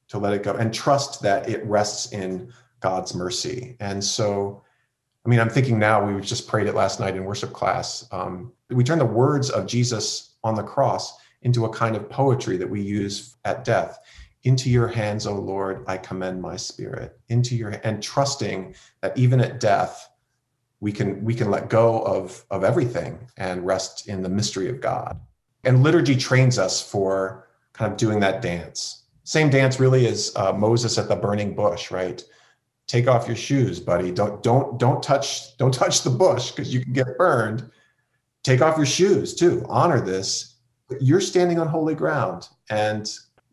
[0.08, 3.76] to let it go and trust that it rests in God's mercy.
[3.80, 4.62] And so,
[5.24, 8.06] I mean, I'm thinking now, we just prayed it last night in worship class.
[8.10, 12.56] Um, we turn the words of Jesus on the cross into a kind of poetry
[12.56, 13.99] that we use at death
[14.44, 17.18] into your hands o lord i commend my spirit.
[17.28, 20.08] Into your and trusting that even at death
[20.80, 24.80] we can we can let go of of everything and rest in the mystery of
[24.80, 25.20] god.
[25.64, 29.04] And liturgy trains us for kind of doing that dance.
[29.24, 32.24] Same dance really as uh, moses at the burning bush right?
[32.86, 34.10] Take off your shoes buddy.
[34.10, 37.70] Don't don't don't touch don't touch the bush because you can get burned.
[38.42, 39.66] Take off your shoes too.
[39.68, 40.56] Honor this.
[40.98, 43.08] You're standing on holy ground and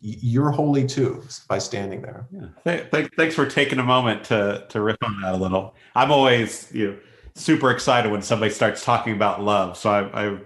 [0.08, 2.28] you're holy too by standing there.
[2.32, 2.48] Yeah.
[2.64, 5.76] Th- th- thanks for taking a moment to to riff on that a little.
[5.96, 6.98] I'm always you know,
[7.36, 9.78] super excited when somebody starts talking about love.
[9.78, 10.38] So I, I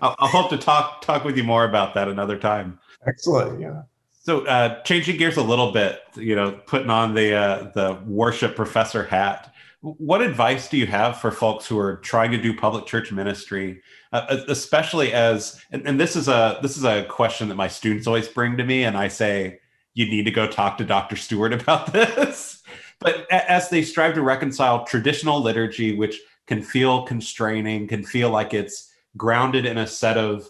[0.00, 2.78] I'll, I'll hope to talk talk with you more about that another time.
[3.06, 3.60] Excellent.
[3.60, 3.82] Yeah.
[4.10, 8.56] So uh, changing gears a little bit, you know, putting on the uh, the worship
[8.56, 9.53] professor hat.
[9.84, 13.82] What advice do you have for folks who are trying to do public church ministry
[14.14, 18.06] uh, especially as and, and this is a this is a question that my students
[18.06, 19.58] always bring to me and i say
[19.92, 22.62] you need to go talk to dr stewart about this.
[23.00, 28.54] But as they strive to reconcile traditional liturgy which can feel constraining can feel like
[28.54, 30.48] it's grounded in a set of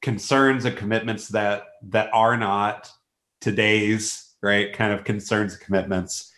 [0.00, 2.90] concerns and commitments that that are not
[3.40, 6.31] today's right kind of concerns and commitments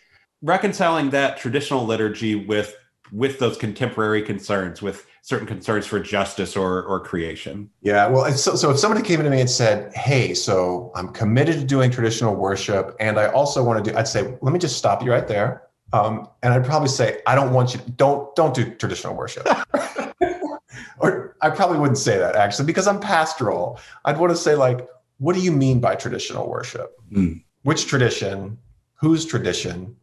[0.45, 2.75] reconciling that traditional liturgy with
[3.11, 7.69] with those contemporary concerns with certain concerns for justice or or creation.
[7.81, 11.55] Yeah, well, so, so if somebody came to me and said, "Hey, so I'm committed
[11.55, 14.77] to doing traditional worship, and I also want to do," I'd say, "Let me just
[14.77, 17.81] stop you right there." Um, and I'd probably say, "I don't want you.
[17.95, 19.47] Don't don't do traditional worship."
[20.99, 23.79] or I probably wouldn't say that actually because I'm pastoral.
[24.05, 24.87] I'd want to say like,
[25.17, 26.95] "What do you mean by traditional worship?
[27.11, 27.43] Mm.
[27.63, 28.57] Which tradition?
[28.95, 29.95] Whose tradition?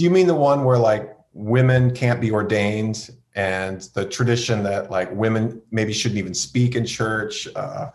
[0.00, 4.90] Do you mean the one where like women can't be ordained and the tradition that
[4.90, 7.46] like women maybe shouldn't even speak in church.
[7.54, 7.90] Uh,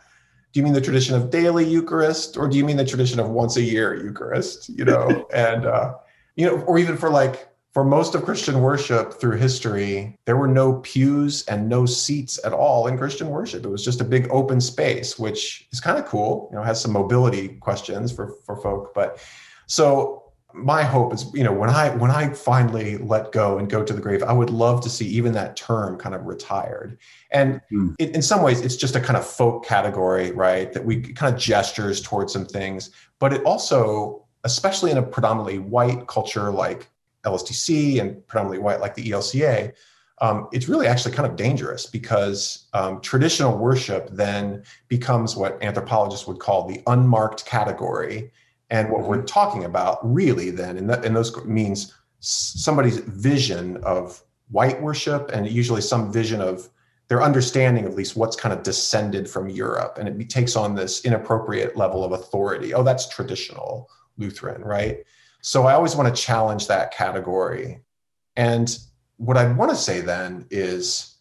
[0.53, 3.31] do you mean the tradition of daily Eucharist, or do you mean the tradition of
[3.31, 4.69] once a year Eucharist?
[4.69, 5.95] You know, and uh,
[6.35, 10.47] you know, or even for like for most of Christian worship through history, there were
[10.47, 13.65] no pews and no seats at all in Christian worship.
[13.65, 16.49] It was just a big open space, which is kind of cool.
[16.51, 18.93] You know, has some mobility questions for for folk.
[18.93, 19.17] But
[19.65, 20.24] so
[20.55, 23.93] my hope is, you know, when I when I finally let go and go to
[23.93, 26.97] the grave, I would love to see even that term kind of retired.
[27.31, 27.99] And mm.
[27.99, 30.71] in some ways, it's just a kind of folk category, right?
[30.73, 35.59] That we kind of gestures towards some things, but it also, especially in a predominantly
[35.59, 36.89] white culture like
[37.23, 39.73] LSTC and predominantly white like the ELCA,
[40.21, 46.25] um, it's really actually kind of dangerous because um, traditional worship then becomes what anthropologists
[46.27, 48.31] would call the unmarked category.
[48.69, 49.25] And what we're mm-hmm.
[49.25, 55.47] talking about really then, and, that, and those means somebody's vision of white worship and
[55.47, 56.69] usually some vision of
[57.07, 59.97] their understanding, at least what's kind of descended from Europe.
[59.99, 62.73] And it takes on this inappropriate level of authority.
[62.73, 65.03] Oh, that's traditional Lutheran, right?
[65.41, 67.81] So I always want to challenge that category.
[68.35, 68.75] And
[69.17, 71.17] what I want to say then is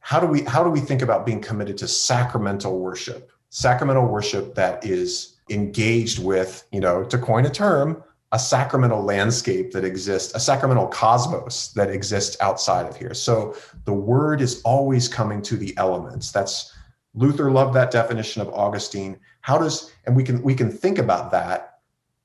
[0.00, 3.30] how do we how do we think about being committed to sacramental worship?
[3.50, 9.72] Sacramental worship that is engaged with, you know, to coin a term, a sacramental landscape
[9.72, 13.14] that exists, a sacramental cosmos that exists outside of here.
[13.14, 16.32] So the word is always coming to the elements.
[16.32, 16.72] That's
[17.14, 19.18] Luther loved that definition of Augustine.
[19.42, 21.74] How does and we can we can think about that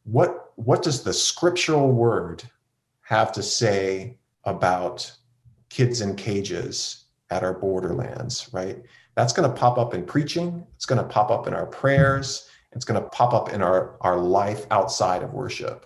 [0.04, 2.44] what what does the scriptural word
[3.02, 5.12] have to say about
[5.70, 8.82] kids in cages at our borderlands right
[9.16, 12.50] that's going to pop up in preaching it's going to pop up in our prayers
[12.74, 15.86] it's going to pop up in our our life outside of worship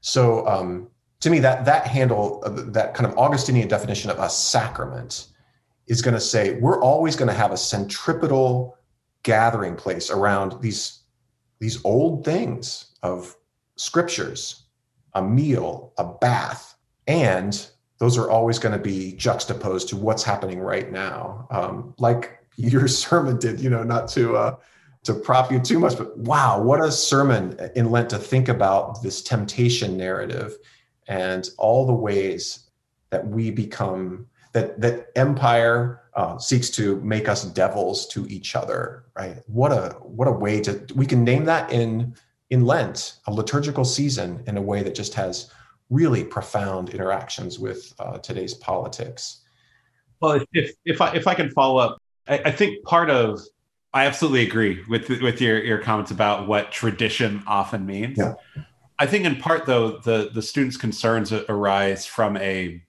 [0.00, 0.88] so um,
[1.20, 5.28] to me that that handle uh, that kind of augustinian definition of a sacrament
[5.86, 8.76] is going to say we're always going to have a centripetal
[9.22, 11.04] gathering place around these
[11.60, 13.36] these old things of
[13.76, 14.64] scriptures,
[15.14, 16.76] a meal, a bath,
[17.06, 17.68] and
[17.98, 21.46] those are always going to be juxtaposed to what's happening right now.
[21.50, 24.56] Um, like your sermon did, you know, not to uh,
[25.04, 29.02] to prop you too much, but wow, what a sermon in Lent to think about
[29.02, 30.56] this temptation narrative
[31.06, 32.70] and all the ways
[33.10, 39.04] that we become that that empire uh, seeks to make us devils to each other.
[39.16, 39.42] Right?
[39.46, 42.14] What a what a way to we can name that in
[42.50, 45.50] in Lent, a liturgical season, in a way that just has
[45.90, 49.42] really profound interactions with uh, today's politics.
[50.20, 53.40] Well, if if I if I can follow up, I, I, think part of
[53.94, 58.18] I absolutely agree with with your your comments about what tradition often means.
[58.18, 58.34] Yeah.
[58.98, 62.82] I think in part though the the students' concerns arise from a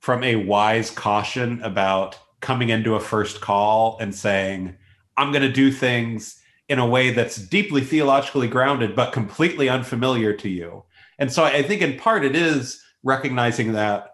[0.00, 4.76] from a wise caution about coming into a first call and saying
[5.16, 10.32] I'm going to do things in a way that's deeply theologically grounded but completely unfamiliar
[10.32, 10.84] to you.
[11.18, 14.10] And so I think in part it is recognizing that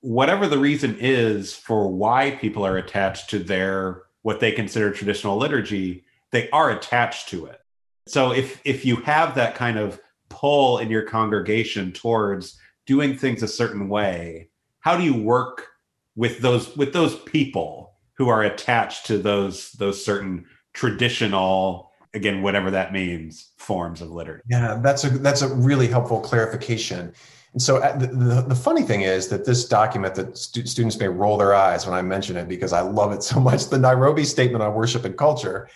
[0.00, 5.36] whatever the reason is for why people are attached to their what they consider traditional
[5.36, 7.60] liturgy, they are attached to it.
[8.06, 13.42] So if if you have that kind of pull in your congregation towards doing things
[13.42, 14.48] a certain way,
[14.80, 15.68] how do you work
[16.16, 22.70] with those with those people who are attached to those those certain traditional again whatever
[22.70, 27.12] that means forms of liturgy yeah that's a that's a really helpful clarification
[27.52, 30.98] and so uh, the, the, the funny thing is that this document that stu- students
[30.98, 33.78] may roll their eyes when i mention it because i love it so much the
[33.78, 35.68] nairobi statement on worship and culture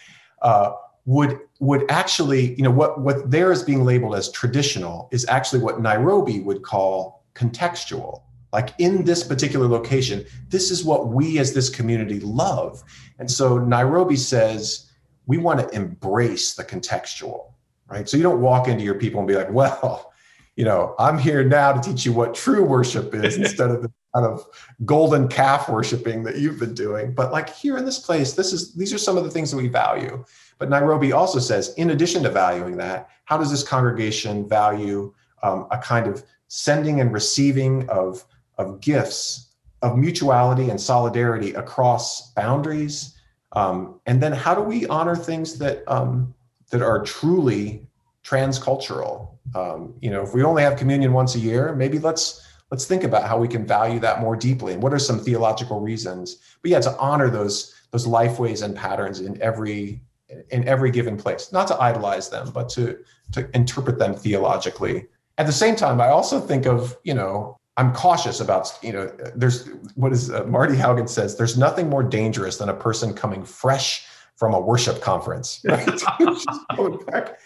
[0.42, 0.72] uh,
[1.04, 5.60] would would actually you know what what there is being labeled as traditional is actually
[5.60, 8.22] what nairobi would call contextual
[8.52, 12.82] like in this particular location this is what we as this community love
[13.18, 14.86] and so nairobi says
[15.26, 17.52] we want to embrace the contextual,
[17.88, 18.08] right?
[18.08, 20.12] So you don't walk into your people and be like, well,
[20.56, 23.92] you know, I'm here now to teach you what true worship is instead of the
[24.14, 24.44] kind of
[24.84, 27.14] golden calf worshiping that you've been doing.
[27.14, 29.56] But like here in this place, this is these are some of the things that
[29.58, 30.24] we value.
[30.58, 35.66] But Nairobi also says, in addition to valuing that, how does this congregation value um,
[35.70, 38.24] a kind of sending and receiving of,
[38.56, 43.16] of gifts of mutuality and solidarity across boundaries
[43.56, 46.34] um, and then how do we honor things that um,
[46.70, 47.86] that are truly
[48.22, 49.35] transcultural?
[49.54, 53.04] Um, you know, if we only have communion once a year, maybe let's let's think
[53.04, 56.36] about how we can value that more deeply and what are some theological reasons.
[56.62, 60.02] But yeah, to honor those those lifeways and patterns in every
[60.50, 62.98] in every given place, not to idolize them, but to
[63.32, 65.06] to interpret them theologically.
[65.38, 69.12] At the same time, I also think of you know I'm cautious about, you know,
[69.34, 73.44] there's what is uh, Marty Haugen says, there's nothing more dangerous than a person coming
[73.44, 75.60] fresh from a worship conference.
[75.64, 75.86] Right?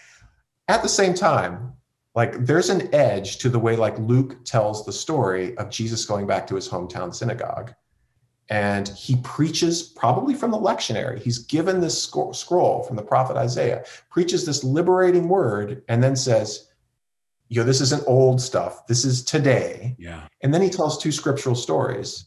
[0.69, 1.73] At the same time,
[2.21, 6.27] like there's an edge to the way like Luke tells the story of Jesus going
[6.27, 7.73] back to his hometown synagogue.
[8.51, 11.19] And he preaches probably from the lectionary.
[11.19, 12.03] He's given this
[12.33, 16.69] scroll from the prophet Isaiah, preaches this liberating word, and then says,
[17.49, 18.87] Yo, this isn't old stuff.
[18.87, 19.97] This is today.
[19.99, 20.29] Yeah.
[20.43, 22.27] And then he tells two scriptural stories.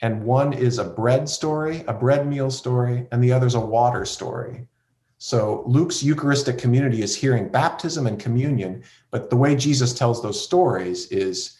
[0.00, 3.60] And one is a bread story, a bread meal story, and the other is a
[3.60, 4.68] water story.
[5.18, 10.42] So Luke's Eucharistic community is hearing baptism and communion, but the way Jesus tells those
[10.42, 11.58] stories is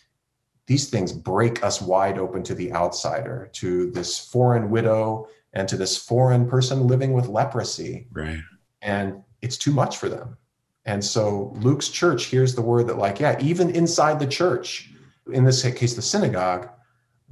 [0.67, 5.77] these things break us wide open to the outsider, to this foreign widow and to
[5.77, 8.09] this foreign person living with leprosy.
[8.13, 8.41] Right.
[8.83, 10.37] And it's too much for them.
[10.87, 14.91] And so Luke's church hears the word that, like, yeah, even inside the church,
[15.33, 16.69] in this case, the synagogue,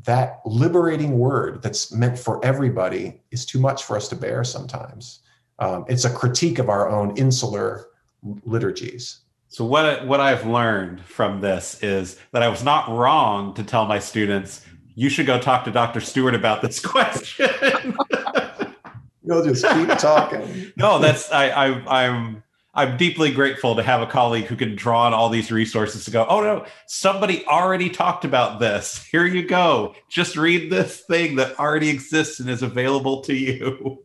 [0.05, 5.21] that liberating word that's meant for everybody is too much for us to bear sometimes
[5.63, 7.87] um, it's a critique of our own insular
[8.45, 9.21] liturgies.
[9.49, 13.87] So what what I've learned from this is that I was not wrong to tell
[13.87, 16.01] my students you should go talk to Dr.
[16.01, 17.49] Stewart about this question.
[19.25, 20.73] You'll just keep talking.
[20.77, 22.43] no, that's I, I I'm
[22.75, 26.11] I'm deeply grateful to have a colleague who can draw on all these resources to
[26.11, 29.05] go, oh no, somebody already talked about this.
[29.13, 29.95] Here you go.
[30.09, 34.05] Just read this thing that already exists and is available to you.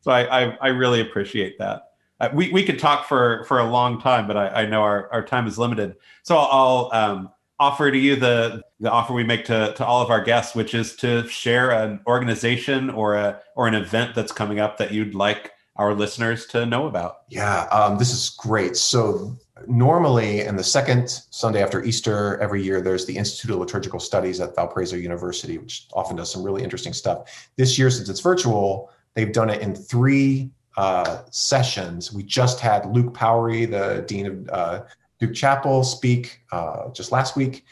[0.00, 1.82] So I, I, I really appreciate that.
[2.20, 5.12] Uh, we, we could talk for, for a long time, but I, I know our,
[5.12, 5.96] our time is limited.
[6.22, 7.30] So I'll, um,
[7.60, 10.74] offer to you the, the offer we make to, to all of our guests, which
[10.74, 15.14] is to share an organization or a, or an event that's coming up that you'd
[15.14, 17.22] like our listeners to know about.
[17.30, 18.76] Yeah, um, this is great.
[18.76, 19.36] So
[19.66, 24.40] normally in the second Sunday after Easter every year, there's the Institute of Liturgical Studies
[24.40, 27.50] at Valparaiso University, which often does some really interesting stuff.
[27.56, 32.12] This year, since it's virtual, They've done it in three uh, sessions.
[32.12, 34.82] We just had Luke Powery, the dean of uh,
[35.18, 37.64] Duke Chapel, speak uh, just last week.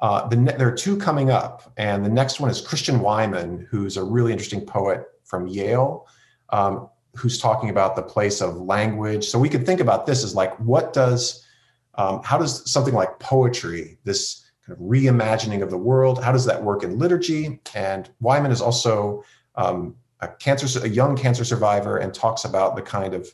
[0.00, 3.66] Uh, the ne- there are two coming up, and the next one is Christian Wiman,
[3.70, 6.06] who's a really interesting poet from Yale,
[6.50, 9.24] um, who's talking about the place of language.
[9.24, 11.46] So we could think about this as like, what does,
[11.94, 16.44] um, how does something like poetry, this kind of reimagining of the world, how does
[16.44, 17.58] that work in liturgy?
[17.74, 19.24] And Wiman is also
[19.54, 23.28] um, a cancer, a young cancer survivor, and talks about the kind of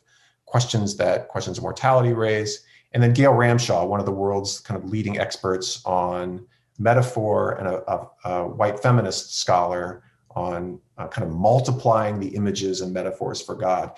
[0.47, 2.65] questions that questions of mortality raise.
[2.93, 6.47] And then Gail Ramshaw, one of the world's kind of leading experts on
[6.79, 12.83] metaphor and a, a, a white feminist scholar on uh, kind of multiplying the images
[12.83, 13.93] and metaphors for God.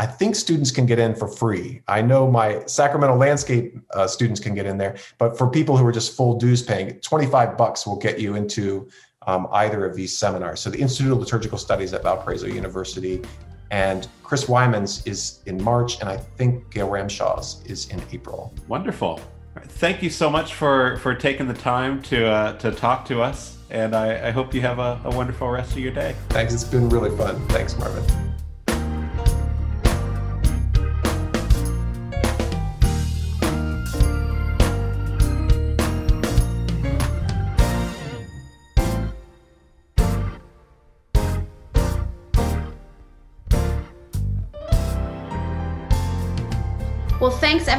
[0.00, 1.82] I think students can get in for free.
[1.86, 5.86] I know my Sacramental landscape uh, students can get in there, but for people who
[5.86, 8.88] are just full dues paying, 25 bucks will get you into
[9.26, 10.60] um, either of these seminars.
[10.60, 13.22] So the Institute of Liturgical Studies at Valparaiso University
[13.70, 18.52] and Chris Wiman's is in March, and I think Gail Ramshaw's is in April.
[18.68, 19.18] Wonderful.
[19.56, 23.58] Thank you so much for for taking the time to uh, to talk to us,
[23.70, 26.14] and I, I hope you have a, a wonderful rest of your day.
[26.28, 26.52] Thanks.
[26.54, 27.46] It's been really fun.
[27.48, 28.31] Thanks, Marvin.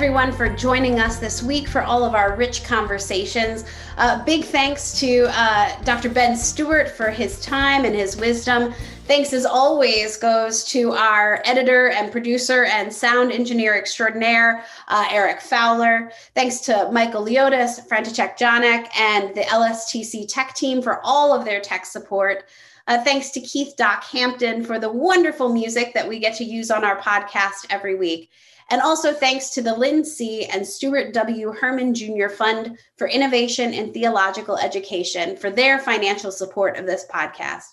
[0.03, 3.63] Everyone for joining us this week for all of our rich conversations.
[3.95, 6.09] Uh, big thanks to uh, Dr.
[6.09, 8.73] Ben Stewart for his time and his wisdom.
[9.07, 15.39] Thanks as always goes to our editor and producer and sound engineer extraordinaire, uh, Eric
[15.39, 16.11] Fowler.
[16.35, 21.61] Thanks to Michael Leotis, František Janek, and the LSTC tech team for all of their
[21.61, 22.43] tech support.
[22.89, 26.69] Uh, thanks to Keith Doc Hampton for the wonderful music that we get to use
[26.71, 28.29] on our podcast every week.
[28.73, 30.45] And also thanks to the Lynn C.
[30.45, 31.51] and Stuart W.
[31.51, 32.27] Herman Jr.
[32.27, 37.65] Fund for Innovation in Theological Education for their financial support of this podcast.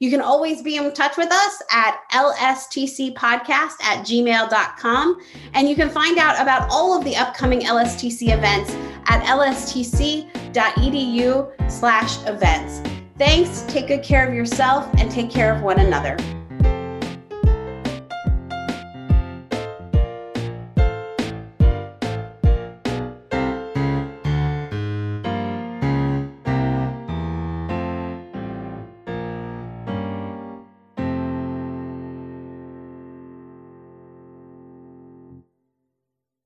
[0.00, 3.14] You can always be in touch with us at lstcpodcast
[3.84, 5.20] at gmail.com.
[5.54, 8.72] And you can find out about all of the upcoming LSTC events
[9.06, 10.50] at lstc.edu
[11.70, 12.82] slash events.
[13.16, 16.16] Thanks, take good care of yourself, and take care of one another.